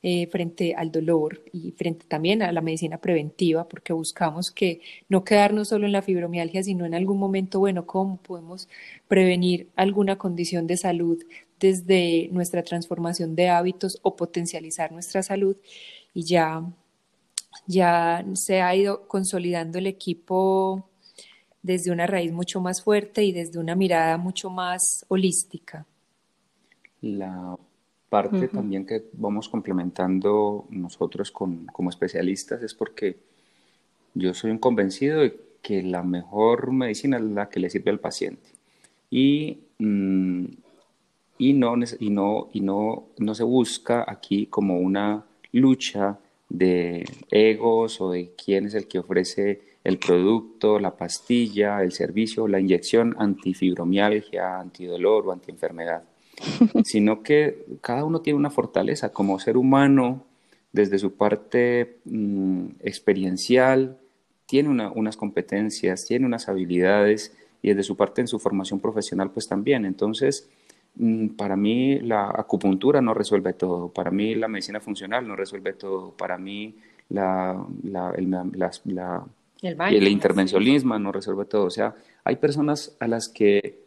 [0.00, 5.24] eh, frente al dolor y frente también a la medicina preventiva, porque buscamos que no
[5.24, 8.68] quedarnos solo en la fibromialgia, sino en algún momento, bueno, cómo podemos
[9.08, 11.18] prevenir alguna condición de salud
[11.58, 15.56] desde nuestra transformación de hábitos o potencializar nuestra salud
[16.14, 16.64] y ya
[17.66, 20.88] ya se ha ido consolidando el equipo
[21.62, 25.86] desde una raíz mucho más fuerte y desde una mirada mucho más holística.
[27.02, 27.56] La
[28.08, 33.18] parte también que vamos complementando nosotros con, como especialistas es porque
[34.14, 38.00] yo soy un convencido de que la mejor medicina es la que le sirve al
[38.00, 38.48] paciente.
[39.10, 40.44] Y, mm,
[41.38, 48.00] y, no, y, no, y no, no se busca aquí como una lucha de egos
[48.00, 53.14] o de quién es el que ofrece el producto, la pastilla, el servicio, la inyección
[53.18, 56.02] antifibromialgia, antidolor o antienfermedad,
[56.84, 60.24] sino que cada uno tiene una fortaleza como ser humano,
[60.72, 63.98] desde su parte mm, experiencial,
[64.46, 69.46] tiene unas competencias, tiene unas habilidades y desde su parte en su formación profesional pues
[69.46, 69.84] también.
[69.84, 70.48] Entonces,
[71.36, 76.10] para mí la acupuntura no resuelve todo, para mí la medicina funcional no resuelve todo,
[76.10, 76.74] para mí
[77.10, 78.12] la, la,
[78.84, 79.24] la
[79.62, 81.64] el intervencionismo no resuelve todo.
[81.64, 83.78] O sea, hay personas a las que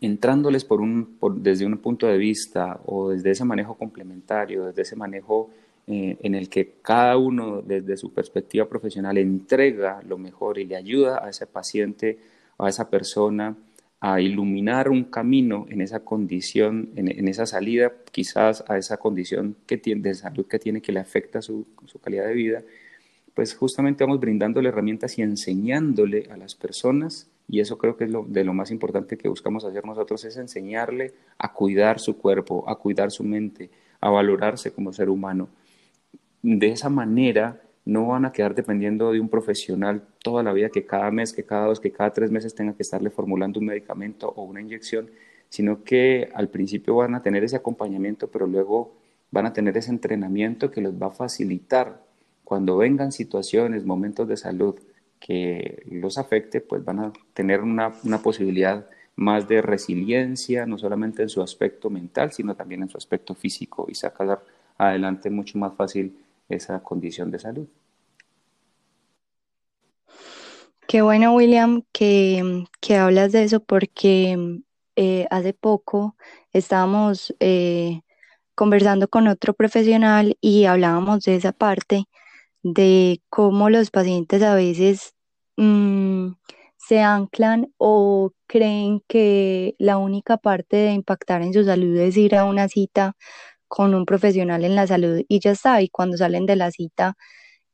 [0.00, 4.96] entrándoles por un, desde un punto de vista o desde ese manejo complementario, desde ese
[4.96, 5.50] manejo
[5.86, 10.76] eh, en el que cada uno desde su perspectiva profesional entrega lo mejor y le
[10.76, 12.18] ayuda a ese paciente
[12.56, 13.54] a esa persona
[14.06, 19.78] a iluminar un camino en esa condición, en, esa salida quizás a esa condición que
[19.78, 22.62] tiene, de salud que tiene que le afecta su, su calidad de vida
[23.34, 28.10] pues justamente vamos brindándole herramientas y enseñándole a las personas, y eso creo que es
[28.10, 32.64] lo, de lo más importante que buscamos hacer nosotros, es enseñarle a cuidar su cuerpo,
[32.68, 35.48] a cuidar su mente, a valorarse como ser humano.
[36.42, 40.86] De esa manera no van a quedar dependiendo de un profesional toda la vida que
[40.86, 44.28] cada mes, que cada dos, que cada tres meses tenga que estarle formulando un medicamento
[44.28, 45.10] o una inyección,
[45.48, 48.94] sino que al principio van a tener ese acompañamiento, pero luego
[49.30, 52.02] van a tener ese entrenamiento que les va a facilitar
[52.44, 54.76] cuando vengan situaciones, momentos de salud
[55.18, 57.92] que los afecte, pues van a tener una,
[58.22, 63.34] posibilidad más de resiliencia, no solamente en su aspecto mental, sino también en su aspecto
[63.34, 64.42] físico y sacar
[64.76, 66.16] adelante mucho más fácil
[66.48, 67.68] esa condición de salud.
[70.86, 72.66] Qué bueno, William, que,
[72.98, 74.60] hablas de eso porque
[74.96, 76.16] eh, hace poco
[76.52, 78.02] estábamos eh,
[78.54, 82.04] conversando con otro profesional y hablábamos de esa parte
[82.62, 85.14] de cómo los pacientes a veces
[85.56, 86.32] mm,
[86.76, 92.36] se anclan o creen que la única parte de impactar en su salud es ir
[92.36, 93.16] a una cita
[93.68, 97.16] con un profesional en la salud y ya está, y cuando salen de la cita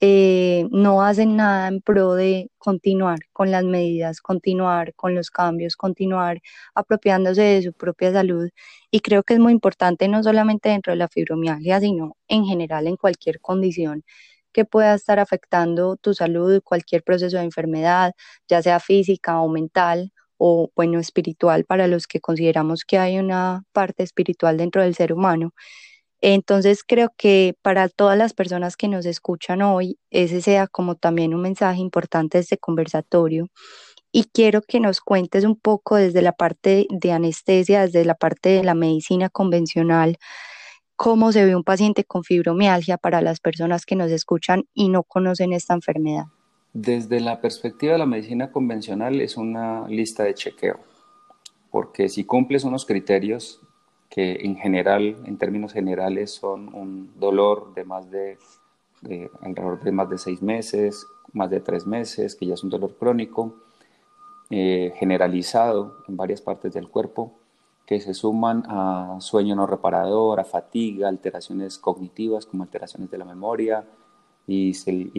[0.01, 5.77] eh, no hacen nada en pro de continuar con las medidas, continuar con los cambios,
[5.77, 6.41] continuar
[6.75, 8.49] apropiándose de su propia salud.
[8.91, 12.87] Y creo que es muy importante no solamente dentro de la fibromialgia, sino en general
[12.87, 14.03] en cualquier condición
[14.53, 18.13] que pueda estar afectando tu salud, cualquier proceso de enfermedad,
[18.49, 23.65] ya sea física o mental o bueno, espiritual para los que consideramos que hay una
[23.73, 25.53] parte espiritual dentro del ser humano.
[26.23, 31.35] Entonces creo que para todas las personas que nos escuchan hoy, ese sea como también
[31.35, 33.49] un mensaje importante de este conversatorio.
[34.13, 38.51] Y quiero que nos cuentes un poco desde la parte de anestesia, desde la parte
[38.51, 40.19] de la medicina convencional,
[40.97, 45.05] cómo se ve un paciente con fibromialgia para las personas que nos escuchan y no
[45.05, 46.27] conocen esta enfermedad.
[46.73, 50.79] Desde la perspectiva de la medicina convencional es una lista de chequeo,
[51.71, 53.61] porque si cumples unos criterios
[54.09, 58.39] que en general, en términos generales, son un dolor de más de,
[59.41, 62.97] alrededor de más de seis meses, más de tres meses, que ya es un dolor
[62.97, 63.55] crónico,
[64.51, 67.33] eh, generalizado en varias partes del cuerpo,
[67.85, 73.25] que se suman a sueño no reparador, a fatiga, alteraciones cognitivas como alteraciones de la
[73.25, 73.85] memoria,
[74.47, 74.73] y,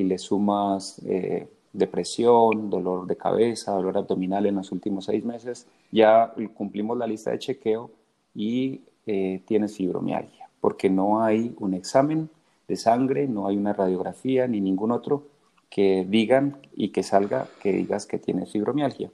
[0.04, 6.34] le sumas eh, depresión, dolor de cabeza, dolor abdominal en los últimos seis meses, ya
[6.54, 7.92] cumplimos la lista de chequeo
[8.36, 12.30] y eh, tienes fibromialgia, porque no hay un examen
[12.68, 15.24] de sangre, no hay una radiografía ni ningún otro
[15.70, 19.10] que digan y que salga que digas que tienes fibromialgia.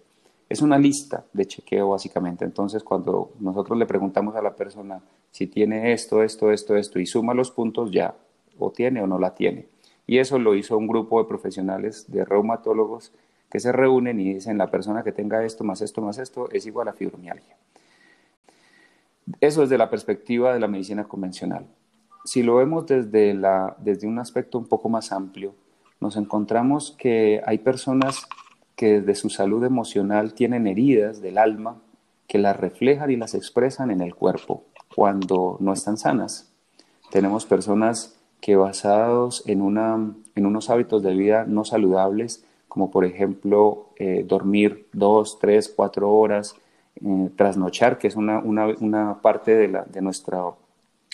[0.49, 2.45] Es una lista de chequeo básicamente.
[2.45, 7.05] Entonces, cuando nosotros le preguntamos a la persona si tiene esto, esto, esto, esto y
[7.05, 8.15] suma los puntos, ya
[8.57, 9.67] o tiene o no la tiene.
[10.07, 13.11] Y eso lo hizo un grupo de profesionales, de reumatólogos,
[13.49, 16.65] que se reúnen y dicen, la persona que tenga esto, más esto, más esto, es
[16.65, 17.57] igual a fibromialgia.
[19.41, 21.67] Eso es de la perspectiva de la medicina convencional.
[22.23, 25.53] Si lo vemos desde, la, desde un aspecto un poco más amplio,
[25.99, 28.27] nos encontramos que hay personas
[28.75, 31.81] que desde su salud emocional tienen heridas del alma
[32.27, 34.63] que las reflejan y las expresan en el cuerpo
[34.95, 36.53] cuando no están sanas.
[37.11, 43.05] Tenemos personas que basados en, una, en unos hábitos de vida no saludables, como por
[43.05, 46.55] ejemplo eh, dormir dos, tres, cuatro horas,
[47.03, 50.57] eh, trasnochar, que es una, una, una parte de, la, de nuestro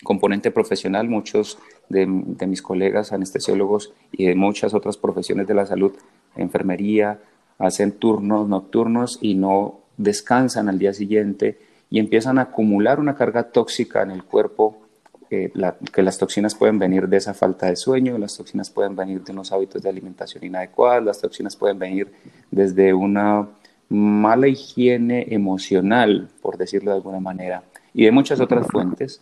[0.02, 1.08] componente profesional.
[1.08, 1.58] Muchos
[1.88, 5.92] de, de, mis colegas anestesiólogos y de muchas otras profesiones de la salud,
[6.36, 7.20] enfermería,
[7.58, 11.58] hacen turnos nocturnos y no descansan al día siguiente
[11.88, 14.83] y empiezan a acumular una carga tóxica en el cuerpo
[15.28, 19.32] que las toxinas pueden venir de esa falta de sueño, las toxinas pueden venir de
[19.32, 22.12] unos hábitos de alimentación inadecuados, las toxinas pueden venir
[22.50, 23.48] desde una
[23.88, 29.20] mala higiene emocional, por decirlo de alguna manera, y de muchas otras fuentes.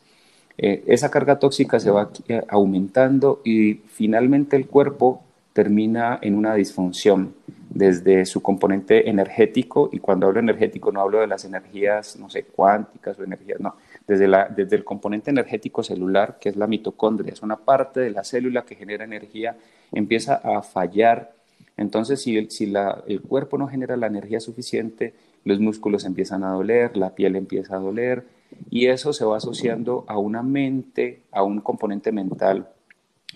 [0.59, 6.55] Eh, esa carga tóxica se va eh, aumentando y finalmente el cuerpo termina en una
[6.55, 7.35] disfunción
[7.71, 12.45] desde su componente energético, y cuando hablo energético no hablo de las energías, no sé,
[12.45, 17.43] cuánticas o energías, no, desde, la, el componente energético celular, que es la mitocondria, es
[17.43, 19.57] una parte de la célula que genera energía,
[19.93, 21.35] empieza a fallar.
[21.77, 26.97] Entonces, si, la, el cuerpo no genera la energía suficiente, los músculos empiezan a doler,
[26.97, 28.25] la piel empieza a doler,
[28.71, 32.69] y eso se va asociando a una mente, a un componente mental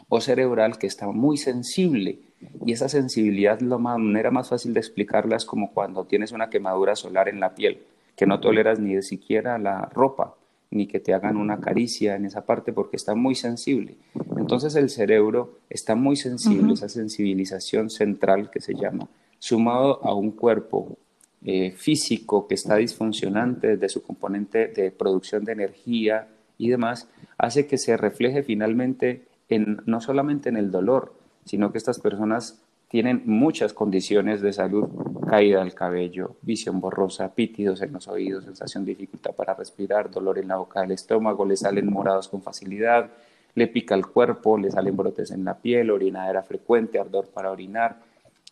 [0.09, 2.19] o cerebral que está muy sensible.
[2.65, 6.95] Y esa sensibilidad, la manera más fácil de explicarla es como cuando tienes una quemadura
[6.95, 7.83] solar en la piel,
[8.15, 10.35] que no toleras ni siquiera la ropa
[10.71, 13.97] ni que te hagan una caricia en esa parte porque está muy sensible.
[14.37, 20.33] Entonces el cerebro está muy sensible, esa sensibilización central que se llama, sumado a un
[20.33, 20.99] cuerpo
[21.45, 27.67] eh, físico que está disfuncionante desde su componente de producción de energía y demás, hace
[27.67, 33.23] que se refleje finalmente en, no solamente en el dolor, sino que estas personas tienen
[33.27, 34.89] muchas condiciones de salud,
[35.29, 40.39] caída del cabello, visión borrosa, pítidos en los oídos, sensación de dificultad para respirar, dolor
[40.39, 43.11] en la boca del estómago, le salen morados con facilidad,
[43.55, 47.97] le pica el cuerpo, le salen brotes en la piel, orinadera frecuente, ardor para orinar.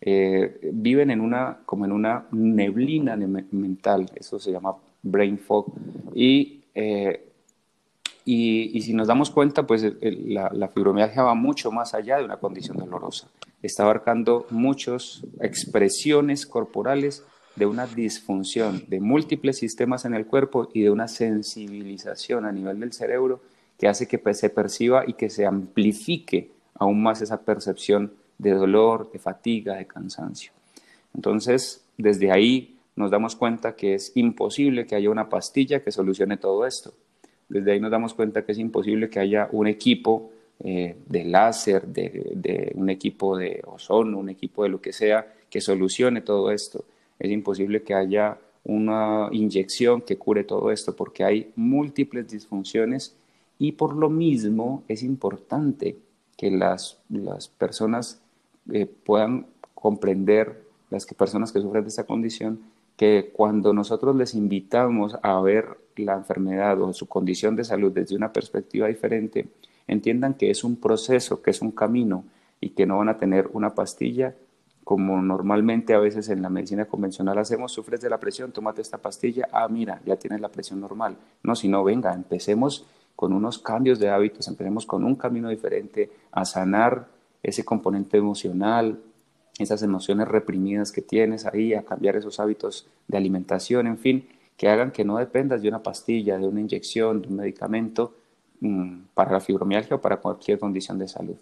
[0.00, 5.66] Eh, viven en una, como en una neblina mental, eso se llama brain fog,
[6.14, 7.30] y eh,
[8.26, 12.38] y, si nos damos cuenta, pues la, la, fibromialgia va mucho más allá de una
[12.38, 13.28] condición dolorosa.
[13.64, 17.24] Está abarcando muchas expresiones corporales
[17.56, 22.78] de una disfunción de múltiples sistemas en el cuerpo y de una sensibilización a nivel
[22.78, 23.40] del cerebro
[23.78, 29.10] que hace que se perciba y que se amplifique aún más esa percepción de dolor,
[29.10, 30.52] de fatiga, de cansancio.
[31.14, 36.36] Entonces, desde ahí nos damos cuenta que es imposible que haya una pastilla que solucione
[36.36, 36.92] todo esto
[37.48, 40.30] desde ahí nos damos cuenta que es imposible que haya un equipo
[40.60, 45.60] eh, de láser, de, un equipo de ozono, un equipo de lo que sea que
[45.60, 46.84] solucione todo esto.
[47.18, 53.14] Es imposible que haya una inyección que cure todo esto porque hay múltiples disfunciones
[53.58, 55.96] y por lo mismo es importante
[56.36, 58.20] que las, las personas
[58.72, 62.60] eh, puedan comprender, las personas que sufren de esta condición,
[62.96, 68.16] que cuando nosotros les invitamos a ver la enfermedad o su condición de salud desde
[68.16, 69.48] una perspectiva diferente,
[69.86, 72.24] entiendan que es un proceso, que es un camino
[72.60, 74.34] y que no van a tener una pastilla
[74.84, 78.98] como normalmente a veces en la medicina convencional hacemos, sufres de la presión, tómate esta
[78.98, 81.16] pastilla, ah, mira, ya tienes la presión normal.
[81.42, 86.44] No, sino venga, empecemos con unos cambios de hábitos, empecemos con un camino diferente a
[86.44, 87.08] sanar
[87.42, 89.00] ese componente emocional,
[89.58, 94.68] esas emociones reprimidas que tienes ahí, a cambiar esos hábitos de alimentación, en fin, que
[94.68, 98.14] hagan que no dependas de una pastilla, de una inyección, de un medicamento
[99.14, 101.36] para la fibromialgia o para cualquier condición de salud.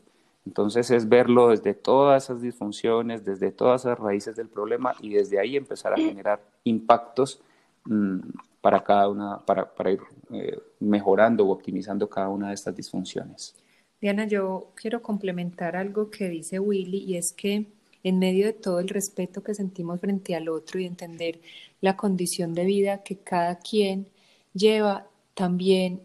[0.44, 5.38] Entonces es verlo desde todas esas disfunciones, desde todas esas raíces del problema y desde
[5.38, 7.40] ahí empezar a generar impactos
[7.84, 8.18] mm,
[8.60, 10.00] para cada una, para, ir
[10.32, 13.54] eh, mejorando o optimizando cada una de estas disfunciones.
[14.00, 17.66] Diana, yo quiero complementar algo que dice Willy y es que
[18.02, 21.40] en medio de todo el respeto que sentimos frente al otro y entender
[21.80, 24.08] la condición de vida que cada quien
[24.54, 26.00] lleva, también,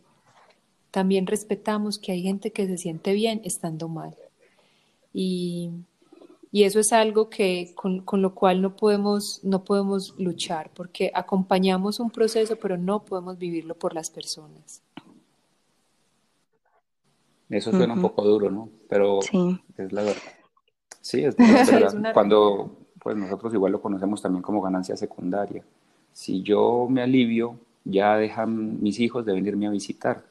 [0.92, 4.16] también respetamos que hay gente que se siente bien estando mal.
[5.14, 5.72] Y,
[6.54, 12.10] eso es algo que con, lo cual no podemos, no podemos luchar, porque acompañamos un
[12.10, 14.82] proceso, pero no podemos vivirlo por las personas.
[17.50, 18.70] Eso suena un poco duro, ¿no?
[18.90, 20.22] Pero es la verdad.
[21.00, 22.12] Sí, es, verdad.
[22.14, 22.76] Cuando
[23.08, 25.64] pues nosotros igual lo conocemos también como ganancia secundaria.
[26.12, 30.24] Si yo me alivio, ya dejan mis hijos de venirme a visitar.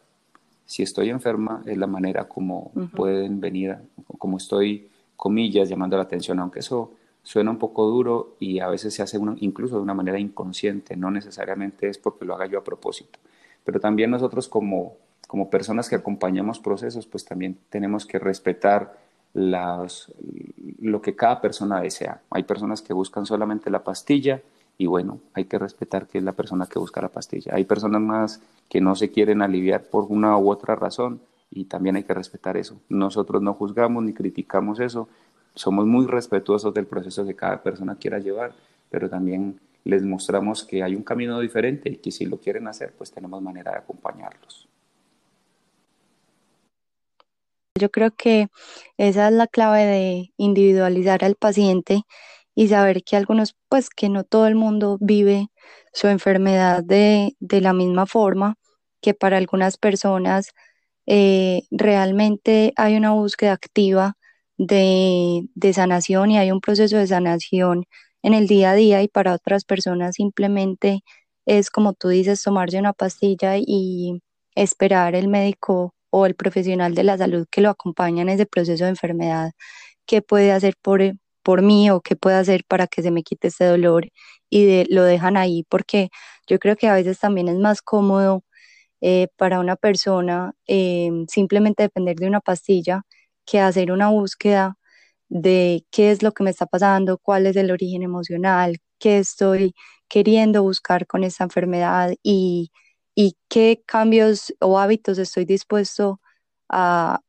[0.67, 3.77] Si estoy enferma, es la manera como pueden venir,
[4.19, 6.93] como estoy, comillas, llamando la atención, aunque eso
[7.23, 11.11] suena un poco duro y a veces se hace incluso de una manera inconsciente, no
[11.11, 13.19] necesariamente es porque lo haga yo a propósito.
[13.65, 14.95] Pero también nosotros como,
[15.27, 18.97] como personas que acompañamos procesos, pues también tenemos que respetar
[19.35, 20.13] las,
[20.81, 22.23] lo que cada persona desea.
[22.31, 24.41] Hay personas que buscan solamente la pastilla
[24.79, 27.55] y bueno, hay que respetar que es la persona que busca la pastilla.
[27.55, 31.21] Hay personas más que no se quieren aliviar por una u otra razón
[31.51, 32.79] y también hay que respetar eso.
[32.89, 35.09] Nosotros no juzgamos ni criticamos eso,
[35.55, 38.53] somos muy respetuosos del proceso que cada persona quiera llevar,
[38.91, 42.93] pero también les mostramos que hay un camino diferente y que si lo quieren hacer,
[42.93, 44.69] pues tenemos manera de acompañarlos.
[47.79, 48.49] Yo creo que
[48.97, 52.03] esa es la clave de individualizar al paciente
[52.57, 55.49] y saber que algunos, pues que no todo el mundo vive
[55.93, 58.57] su enfermedad de, la misma forma,
[59.03, 60.51] que para algunas personas
[61.07, 64.17] eh, realmente hay una búsqueda activa
[64.59, 67.85] de, de sanación y hay un proceso de sanación
[68.23, 71.03] en el día a día y para otras personas simplemente
[71.47, 74.23] es como tú dices, tomarse una pastilla y
[74.55, 78.85] esperar el médico o el profesional de la salud que lo acompaña en ese proceso
[78.85, 79.53] de enfermedad,
[80.07, 81.03] qué puede hacer por,
[81.47, 84.09] por mí o qué puede hacer para que se me quite ese dolor
[84.51, 86.11] y lo dejan ahí, porque
[86.49, 88.43] yo creo que a veces también es más cómodo
[89.03, 93.03] eh, para una persona eh, simplemente depender de una pastilla
[93.47, 94.77] que hacer una búsqueda
[95.29, 99.75] de qué es lo que me está pasando, cuál es el origen emocional, qué estoy
[100.09, 102.13] queriendo buscar con esa enfermedad
[103.15, 106.21] y qué cambios o hábitos estoy dispuesto
[106.69, 107.21] a,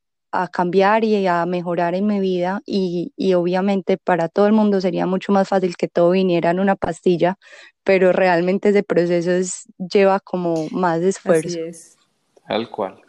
[0.45, 5.31] cambiar y a mejorar en mi vida y, obviamente para todo el mundo sería mucho
[5.31, 7.39] más fácil que todo viniera en una pastilla,
[7.83, 9.31] pero realmente ese proceso
[9.77, 11.57] lleva como más esfuerzo.
[12.47, 13.01] Tal cual.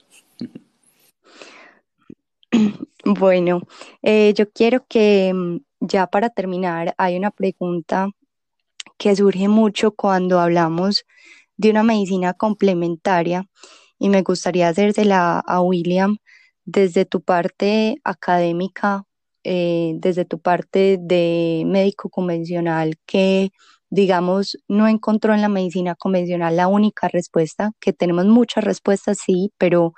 [3.04, 3.62] Bueno,
[4.02, 8.10] eh, yo quiero que mm, ya para terminar hay una pregunta
[8.98, 11.06] que surge mucho cuando hablamos
[11.56, 13.48] de una medicina complementaria
[13.98, 16.18] y me gustaría hacérsela a William
[16.68, 19.04] desde tu parte académica,
[19.42, 23.50] eh, desde tu parte de médico convencional que
[23.90, 29.50] digamos, no encontró en la medicina convencional la única respuesta, que tenemos muchas respuestas, sí,
[29.56, 29.94] pero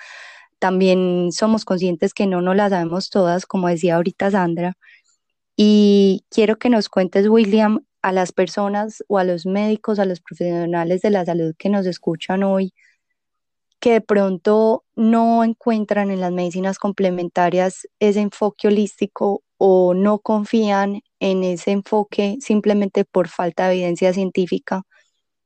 [0.60, 4.74] también somos conscientes que no nos las sabemos todas, como decía ahorita Sandra.
[5.56, 10.20] Y quiero que nos cuentes, William, a las personas o a los médicos, a los
[10.20, 12.72] profesionales de la salud que nos escuchan hoy,
[13.80, 21.02] que de pronto no encuentran en las medicinas complementarias ese enfoque holístico o no confían
[21.20, 24.82] en ese enfoque simplemente por falta de evidencia científica.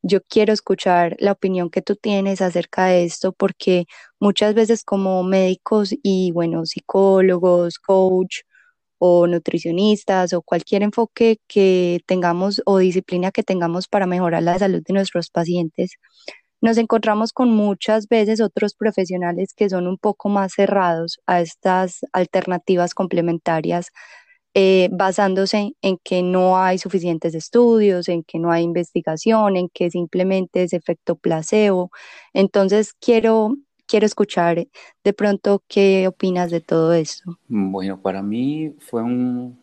[0.03, 3.87] Yo quiero escuchar la opinión que tú tienes acerca de esto porque
[4.21, 8.43] muchas veces como médicos y bueno, psicólogos, coach,
[8.99, 14.83] o nutricionistas o cualquier enfoque que tengamos o disciplina que tengamos para mejorar la salud
[14.87, 15.93] de nuestros pacientes,
[16.65, 22.07] nos encontramos con muchas veces otros profesionales que son un poco más cerrados a estas
[22.15, 23.91] alternativas complementarias
[24.55, 29.91] eh, basándose en que no hay suficientes estudios, en que no hay investigación, en que
[29.91, 31.91] simplemente es efecto placebo.
[32.33, 34.67] Entonces, quiero, quiero escuchar
[35.05, 37.39] de pronto qué opinas de todo esto.
[37.47, 39.59] Bueno, para mí fue un,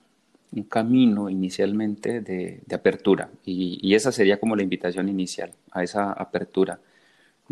[0.51, 5.81] un camino inicialmente de, de apertura y, y, esa sería como la invitación inicial a
[5.81, 6.79] esa apertura.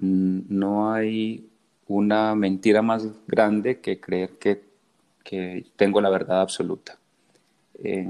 [0.02, 1.50] No hay
[1.88, 4.68] una mentira más grande que creer que,
[5.76, 6.97] tengo la verdad absoluta.
[7.76, 8.10] Eh,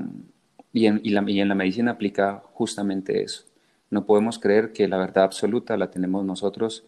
[0.71, 3.43] y, en, la, medicina aplica justamente eso.
[3.89, 6.85] No podemos creer que la verdad absoluta la tenemos nosotros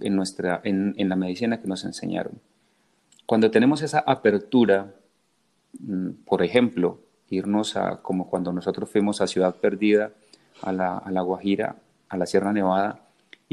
[0.00, 2.40] en, nuestra, en la medicina que nos enseñaron.
[3.26, 4.94] Cuando tenemos esa apertura,
[5.78, 6.98] mm, por ejemplo,
[7.30, 10.12] irnos a, como cuando nosotros fuimos a Ciudad Perdida,
[10.62, 11.76] a la, a la Guajira,
[12.08, 13.00] a la Sierra Nevada,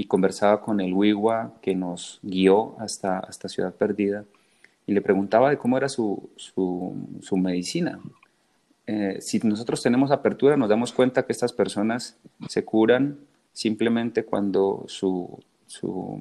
[0.02, 4.26] y conversaba con el Wigua que nos guió hasta, hasta Ciudad Perdida,
[4.88, 8.00] y le preguntaba de cómo era su, su, su medicina.
[8.88, 12.18] Eh, si nosotros tenemos apertura, nos damos cuenta que estas personas
[12.50, 13.20] se curan
[13.54, 15.38] simplemente cuando, su,
[15.68, 16.20] su,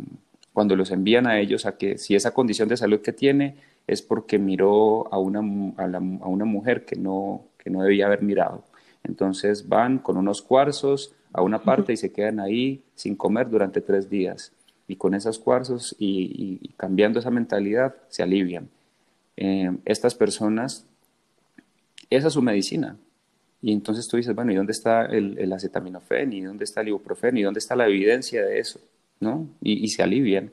[0.53, 3.57] cuando los envían a ellos a que si esa condición de salud que tiene
[3.87, 5.41] es porque miró a una,
[5.79, 8.63] a, la, a una mujer que no, que no debía haber mirado.
[9.05, 13.81] Entonces van con unos cuarzos a una parte y se quedan ahí sin comer durante
[13.81, 14.53] tres días.
[14.89, 18.69] Y con esos cuarzos y, y cambiando esa mentalidad se alivian.
[19.37, 20.85] Eh, estas personas,
[22.11, 22.97] esa es su medicina.
[23.63, 26.33] Y entonces tú dices, bueno, ¿y dónde está el, el acetaminofén?
[26.33, 27.39] ¿Y dónde está el ibuprofeno?
[27.39, 28.81] ¿Y dónde está la evidencia de eso?
[29.21, 29.49] ¿No?
[29.63, 30.51] Y, y se alivian.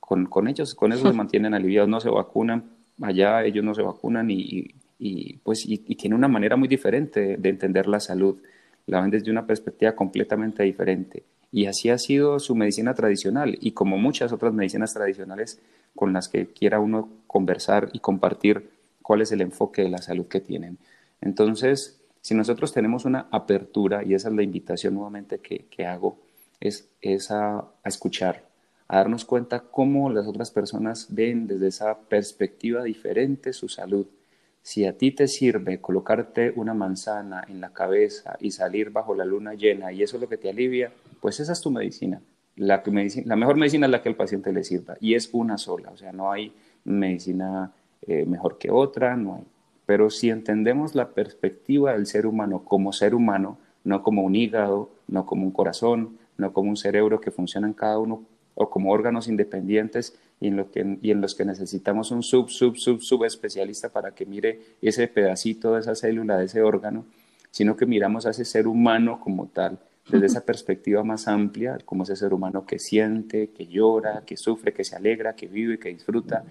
[0.00, 2.64] Con, con, ellos, con eso se mantienen aliviados, no se vacunan.
[3.00, 7.36] Allá ellos no se vacunan y, y pues y, y, tiene una manera muy diferente
[7.36, 8.38] de entender la salud.
[8.88, 11.24] La ven desde una perspectiva completamente diferente.
[11.52, 15.60] Y así ha sido su medicina tradicional y como muchas otras medicinas tradicionales
[15.94, 18.70] con las que quiera uno conversar y compartir
[19.02, 20.78] cuál es el enfoque de la salud que tienen.
[21.20, 26.18] Entonces, si nosotros tenemos una apertura, y esa es la invitación nuevamente que, que hago,
[26.58, 28.44] es, es a, a escuchar,
[28.88, 34.06] a darnos cuenta cómo las otras personas ven desde esa perspectiva diferente su salud
[34.68, 39.24] si a ti te sirve colocarte una manzana en la cabeza y salir bajo la
[39.24, 40.92] luna llena y eso es lo que te alivia,
[41.22, 42.20] pues esa es tu medicina.
[42.54, 45.96] La, mejor medicina es la que al paciente le sirva y es una sola, o
[45.96, 46.52] sea, no hay
[46.84, 47.72] medicina
[48.06, 49.44] eh, mejor que otra, no hay.
[49.86, 54.90] Pero si entendemos la perspectiva del ser humano como ser humano, no como un hígado,
[55.06, 58.22] no como un corazón, no como un cerebro que funciona en cada uno
[58.54, 62.48] o como órganos independientes y en, lo que, y en los que necesitamos un sub,
[62.48, 67.04] sub, sub, sub especialista para que mire ese pedacito de esa célula, de ese órgano,
[67.50, 69.78] sino que miramos a ese ser humano como tal,
[70.08, 74.72] desde esa perspectiva más amplia, como ese ser humano que siente, que llora, que sufre,
[74.72, 76.44] que se alegra, que vive, que disfruta.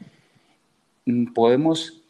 [1.05, 2.01] Mm, podemos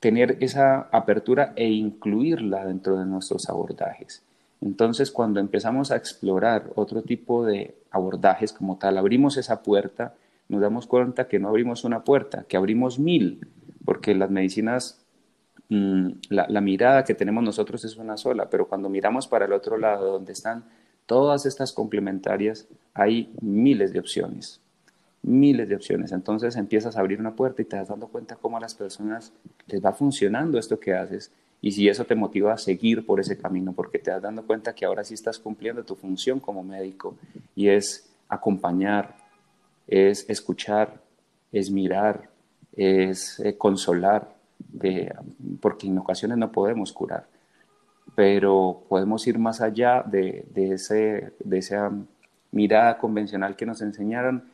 [0.00, 4.22] tener esa apertura e incluirla dentro de nuestros abordajes.
[4.60, 10.14] Entonces, cuando empezamos a explorar otro tipo de abordajes como tal, abrimos esa puerta,
[10.48, 13.46] nos damos cuenta que no abrimos una puerta, que abrimos mil,
[13.84, 15.04] porque las medicinas,
[15.68, 19.52] mmm, la, la, mirada que tenemos nosotros es una sola, pero cuando miramos para el
[19.52, 20.64] otro lado, donde están
[21.06, 24.60] todas estas complementarias, hay miles de opciones,
[25.22, 26.12] miles de opciones.
[26.12, 29.32] Entonces empiezas a abrir una puerta y te das dando cuenta cómo a las personas
[29.66, 31.32] les va funcionando esto que haces
[31.62, 34.74] y si eso te motiva a seguir por ese camino, porque te das dando cuenta
[34.74, 37.16] que ahora sí estás cumpliendo tu función como médico
[37.54, 39.16] y es acompañar,
[39.86, 41.00] es escuchar,
[41.52, 42.30] es mirar,
[42.74, 44.34] es eh, consolar,
[45.60, 47.26] porque en ocasiones no podemos curar,
[48.14, 51.92] pero podemos ir más allá de, de, ese, de esa
[52.52, 54.44] mirada convencional que nos enseñaron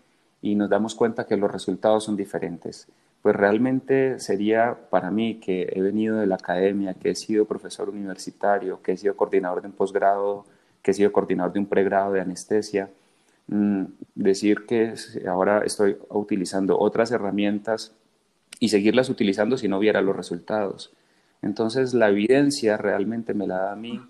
[0.40, 2.88] y nos damos cuenta que los resultados son diferentes.
[3.22, 7.88] Pues realmente sería para mí que he venido de la academia, que he sido profesor
[7.88, 10.44] universitario, que he sido coordinador de un posgrado,
[10.82, 12.90] que he sido coordinador de un pregrado de anestesia,
[14.14, 14.94] decir que
[15.28, 17.92] ahora estoy utilizando otras herramientas
[18.60, 20.92] y seguirlas utilizando si no viera los resultados.
[21.42, 24.00] Entonces la evidencia realmente me la da a mí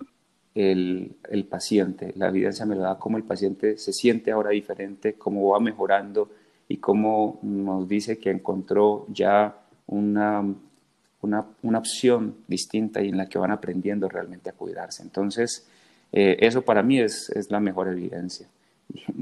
[0.55, 5.15] el, el paciente, la evidencia me la da cómo el paciente se siente ahora diferente,
[5.15, 6.29] cómo va mejorando,
[6.73, 9.55] y cómo nos dice que encontró ya
[9.87, 10.43] una,
[11.21, 15.03] una, una, opción distinta y en la que van aprendiendo realmente a cuidarse.
[15.03, 15.67] Entonces,
[16.13, 18.49] eh, eso para mí es, es, la mejor evidencia.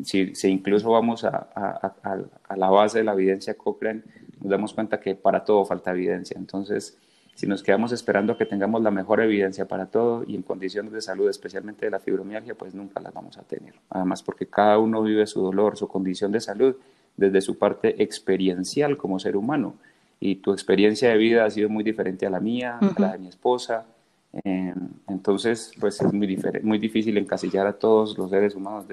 [0.04, 4.02] Si, si incluso vamos a, a, a, a, la base de la evidencia Cochrane,
[4.40, 6.36] nos damos cuenta que para todo falta evidencia.
[6.36, 6.98] Entonces,
[7.34, 11.00] si nos quedamos esperando que tengamos la mejor evidencia para todo y en condiciones de
[11.00, 13.74] salud, especialmente de la fibromialgia, pues nunca las vamos a tener.
[13.88, 16.76] Además, porque cada uno vive su dolor, su condición de salud
[17.16, 19.74] desde su parte experiencial como ser humano.
[20.22, 23.18] y tu experiencia de vida ha sido muy diferente a la mía, a la de
[23.18, 23.86] mi esposa.
[24.32, 24.72] Eh,
[25.08, 28.86] entonces, pues es muy, muy difícil encasillar a todos los seres humanos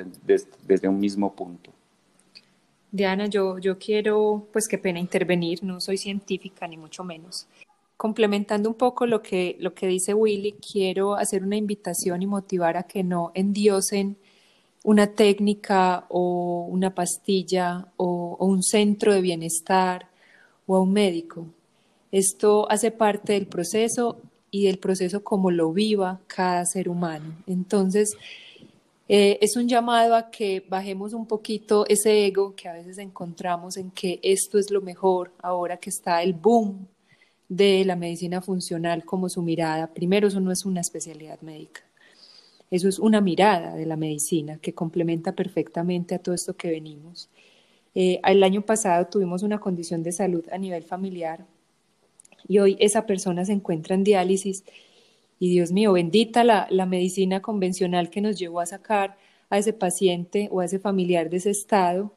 [0.65, 1.71] desde un mismo punto.
[2.91, 7.47] Diana, yo, yo quiero, pues qué pena intervenir, no soy científica ni mucho menos.
[7.97, 12.77] Complementando un poco lo que, lo que dice Willy, quiero hacer una invitación y motivar
[12.77, 14.17] a que no endiosen
[14.83, 20.07] una técnica o una pastilla o, un centro de bienestar
[20.65, 21.45] o a un médico.
[22.11, 24.21] Esto hace parte del proceso
[24.51, 27.35] y del proceso como lo viva cada ser humano.
[27.47, 28.15] Entonces,
[29.09, 33.77] eh, es un llamado a que bajemos un poquito ese ego que a veces encontramos
[33.77, 36.87] en que esto es lo mejor ahora que está el boom
[37.47, 39.87] de la medicina funcional como su mirada.
[39.93, 41.81] Primero, eso no es una especialidad médica.
[42.69, 47.29] Eso es una mirada de la medicina que complementa perfectamente a todo esto que venimos.
[47.95, 51.45] Eh, el año pasado tuvimos una condición de salud a nivel familiar
[52.47, 54.63] y hoy esa persona se encuentra en diálisis
[55.39, 59.17] y Dios mío, bendita la, la medicina convencional que nos llevó a sacar
[59.49, 62.13] a ese paciente o a ese familiar de ese estado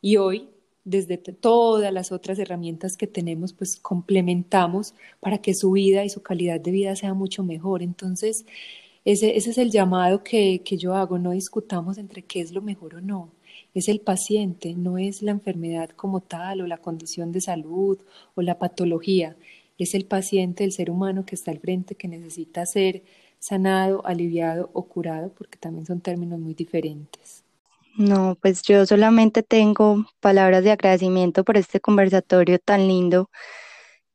[0.00, 0.48] y hoy
[0.84, 6.22] desde todas las otras herramientas que tenemos, pues complementamos para que su vida y su
[6.22, 7.82] calidad de vida sea mucho mejor.
[7.82, 8.44] Entonces,
[9.04, 12.62] ese, ese es el llamado que, que yo hago, no discutamos entre qué es lo
[12.62, 13.30] mejor o no.
[13.72, 17.98] Es el paciente, no es la enfermedad como tal o la condición de salud
[18.34, 19.36] o la patología.
[19.78, 23.02] Es el paciente, el ser humano que está al frente, que necesita ser
[23.38, 27.44] sanado, aliviado o curado, porque también son términos muy diferentes.
[27.96, 33.30] No, pues yo solamente tengo palabras de agradecimiento por este conversatorio tan lindo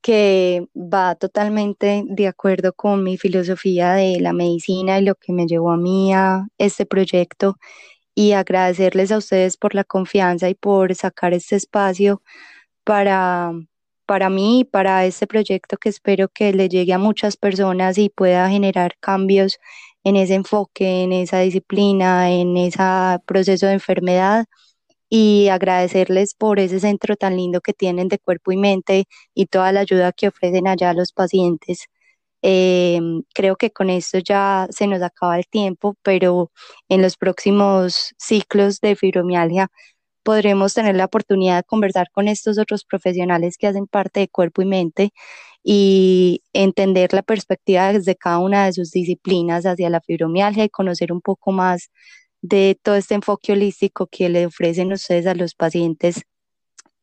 [0.02, 5.46] que va totalmente de acuerdo con mi filosofía de la medicina y lo que me
[5.48, 7.58] llevó a mí a este proyecto
[8.16, 12.22] y agradecerles a ustedes por la confianza y por sacar este espacio
[12.84, 13.54] para,
[14.10, 18.10] para mí y para este proyecto que espero que le llegue a muchas personas y
[18.10, 19.60] pueda generar cambios
[20.04, 22.82] en ese enfoque, en esa disciplina, en ese
[23.28, 24.46] proceso de enfermedad
[25.10, 29.06] y agradecerles por ese centro tan lindo que tienen de cuerpo y mente
[29.36, 31.86] y toda la ayuda que ofrecen allá a los pacientes.
[32.42, 36.52] Em, creo que con esto ya se nos acaba el tiempo, pero
[36.90, 39.70] en los próximos ciclos de fibromialgia
[40.24, 44.62] podremos tener la oportunidad de conversar con estos otros profesionales que hacen parte de cuerpo
[44.62, 45.12] y mente
[45.64, 51.12] y entender la perspectiva desde cada una de sus disciplinas hacia la fibromialgia y conocer
[51.12, 51.90] un poco más
[52.42, 56.24] de todo este enfoque holístico que le ofrecen ustedes a los pacientes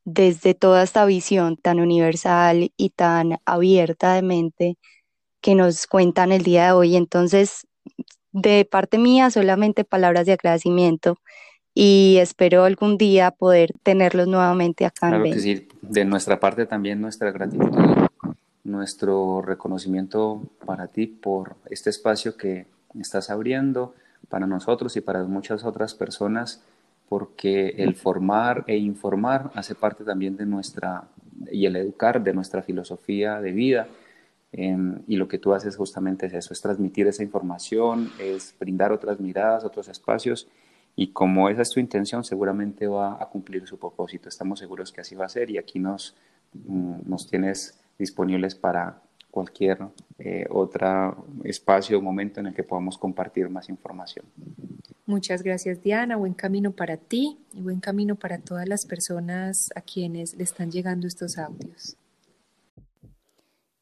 [0.05, 4.79] desde toda esta visión tan universal y tan abierta de mente
[5.41, 6.97] que nos cuentan el día de hoy.
[6.97, 7.67] Entonces,
[8.33, 11.19] de parte mía, solamente palabras de agradecimiento
[11.79, 15.11] y espero algún día poder tenerlos nuevamente acá.
[15.11, 17.68] Claro que sí, de nuestra parte también nuestra gratitud,
[18.64, 22.64] nuestro reconocimiento para ti por este espacio que
[22.99, 23.95] estás abriendo
[24.31, 26.62] para nosotros y para muchas otras personas,
[27.11, 31.05] porque el formar e informar hace parte también de nuestra,
[31.53, 33.87] y el educar de nuestra filosofía de vida.
[34.51, 38.93] Em, y lo que tú haces justamente es eso, es transmitir esa información, es brindar
[38.93, 40.49] otras miradas, otros espacios.
[40.97, 44.28] Y como esa es tu intención, seguramente va a cumplir su propósito.
[44.30, 46.16] Estamos seguros que así va a ser y aquí nos,
[46.55, 49.78] mm, nos tienes disponibles para cualquier
[50.18, 54.24] eh, otro espacio o momento en el que podamos compartir más información.
[55.05, 59.82] Muchas gracias Diana, buen camino para ti y buen camino para todas las personas a
[59.82, 61.97] quienes le están llegando estos audios.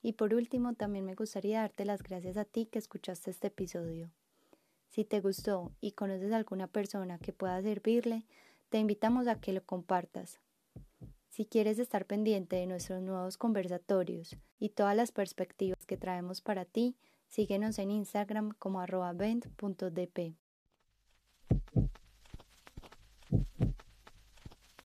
[0.02, 4.10] Y por último, también me gustaría darte las gracias a ti que escuchaste este episodio.
[4.94, 8.24] Si te gustó y conoces a alguna persona que pueda servirle,
[8.68, 10.38] te invitamos a que lo compartas
[11.34, 16.64] si quieres estar pendiente de nuestros nuevos conversatorios y todas las perspectivas que traemos para
[16.64, 16.94] ti,
[17.26, 19.12] síguenos en Instagram como arroba.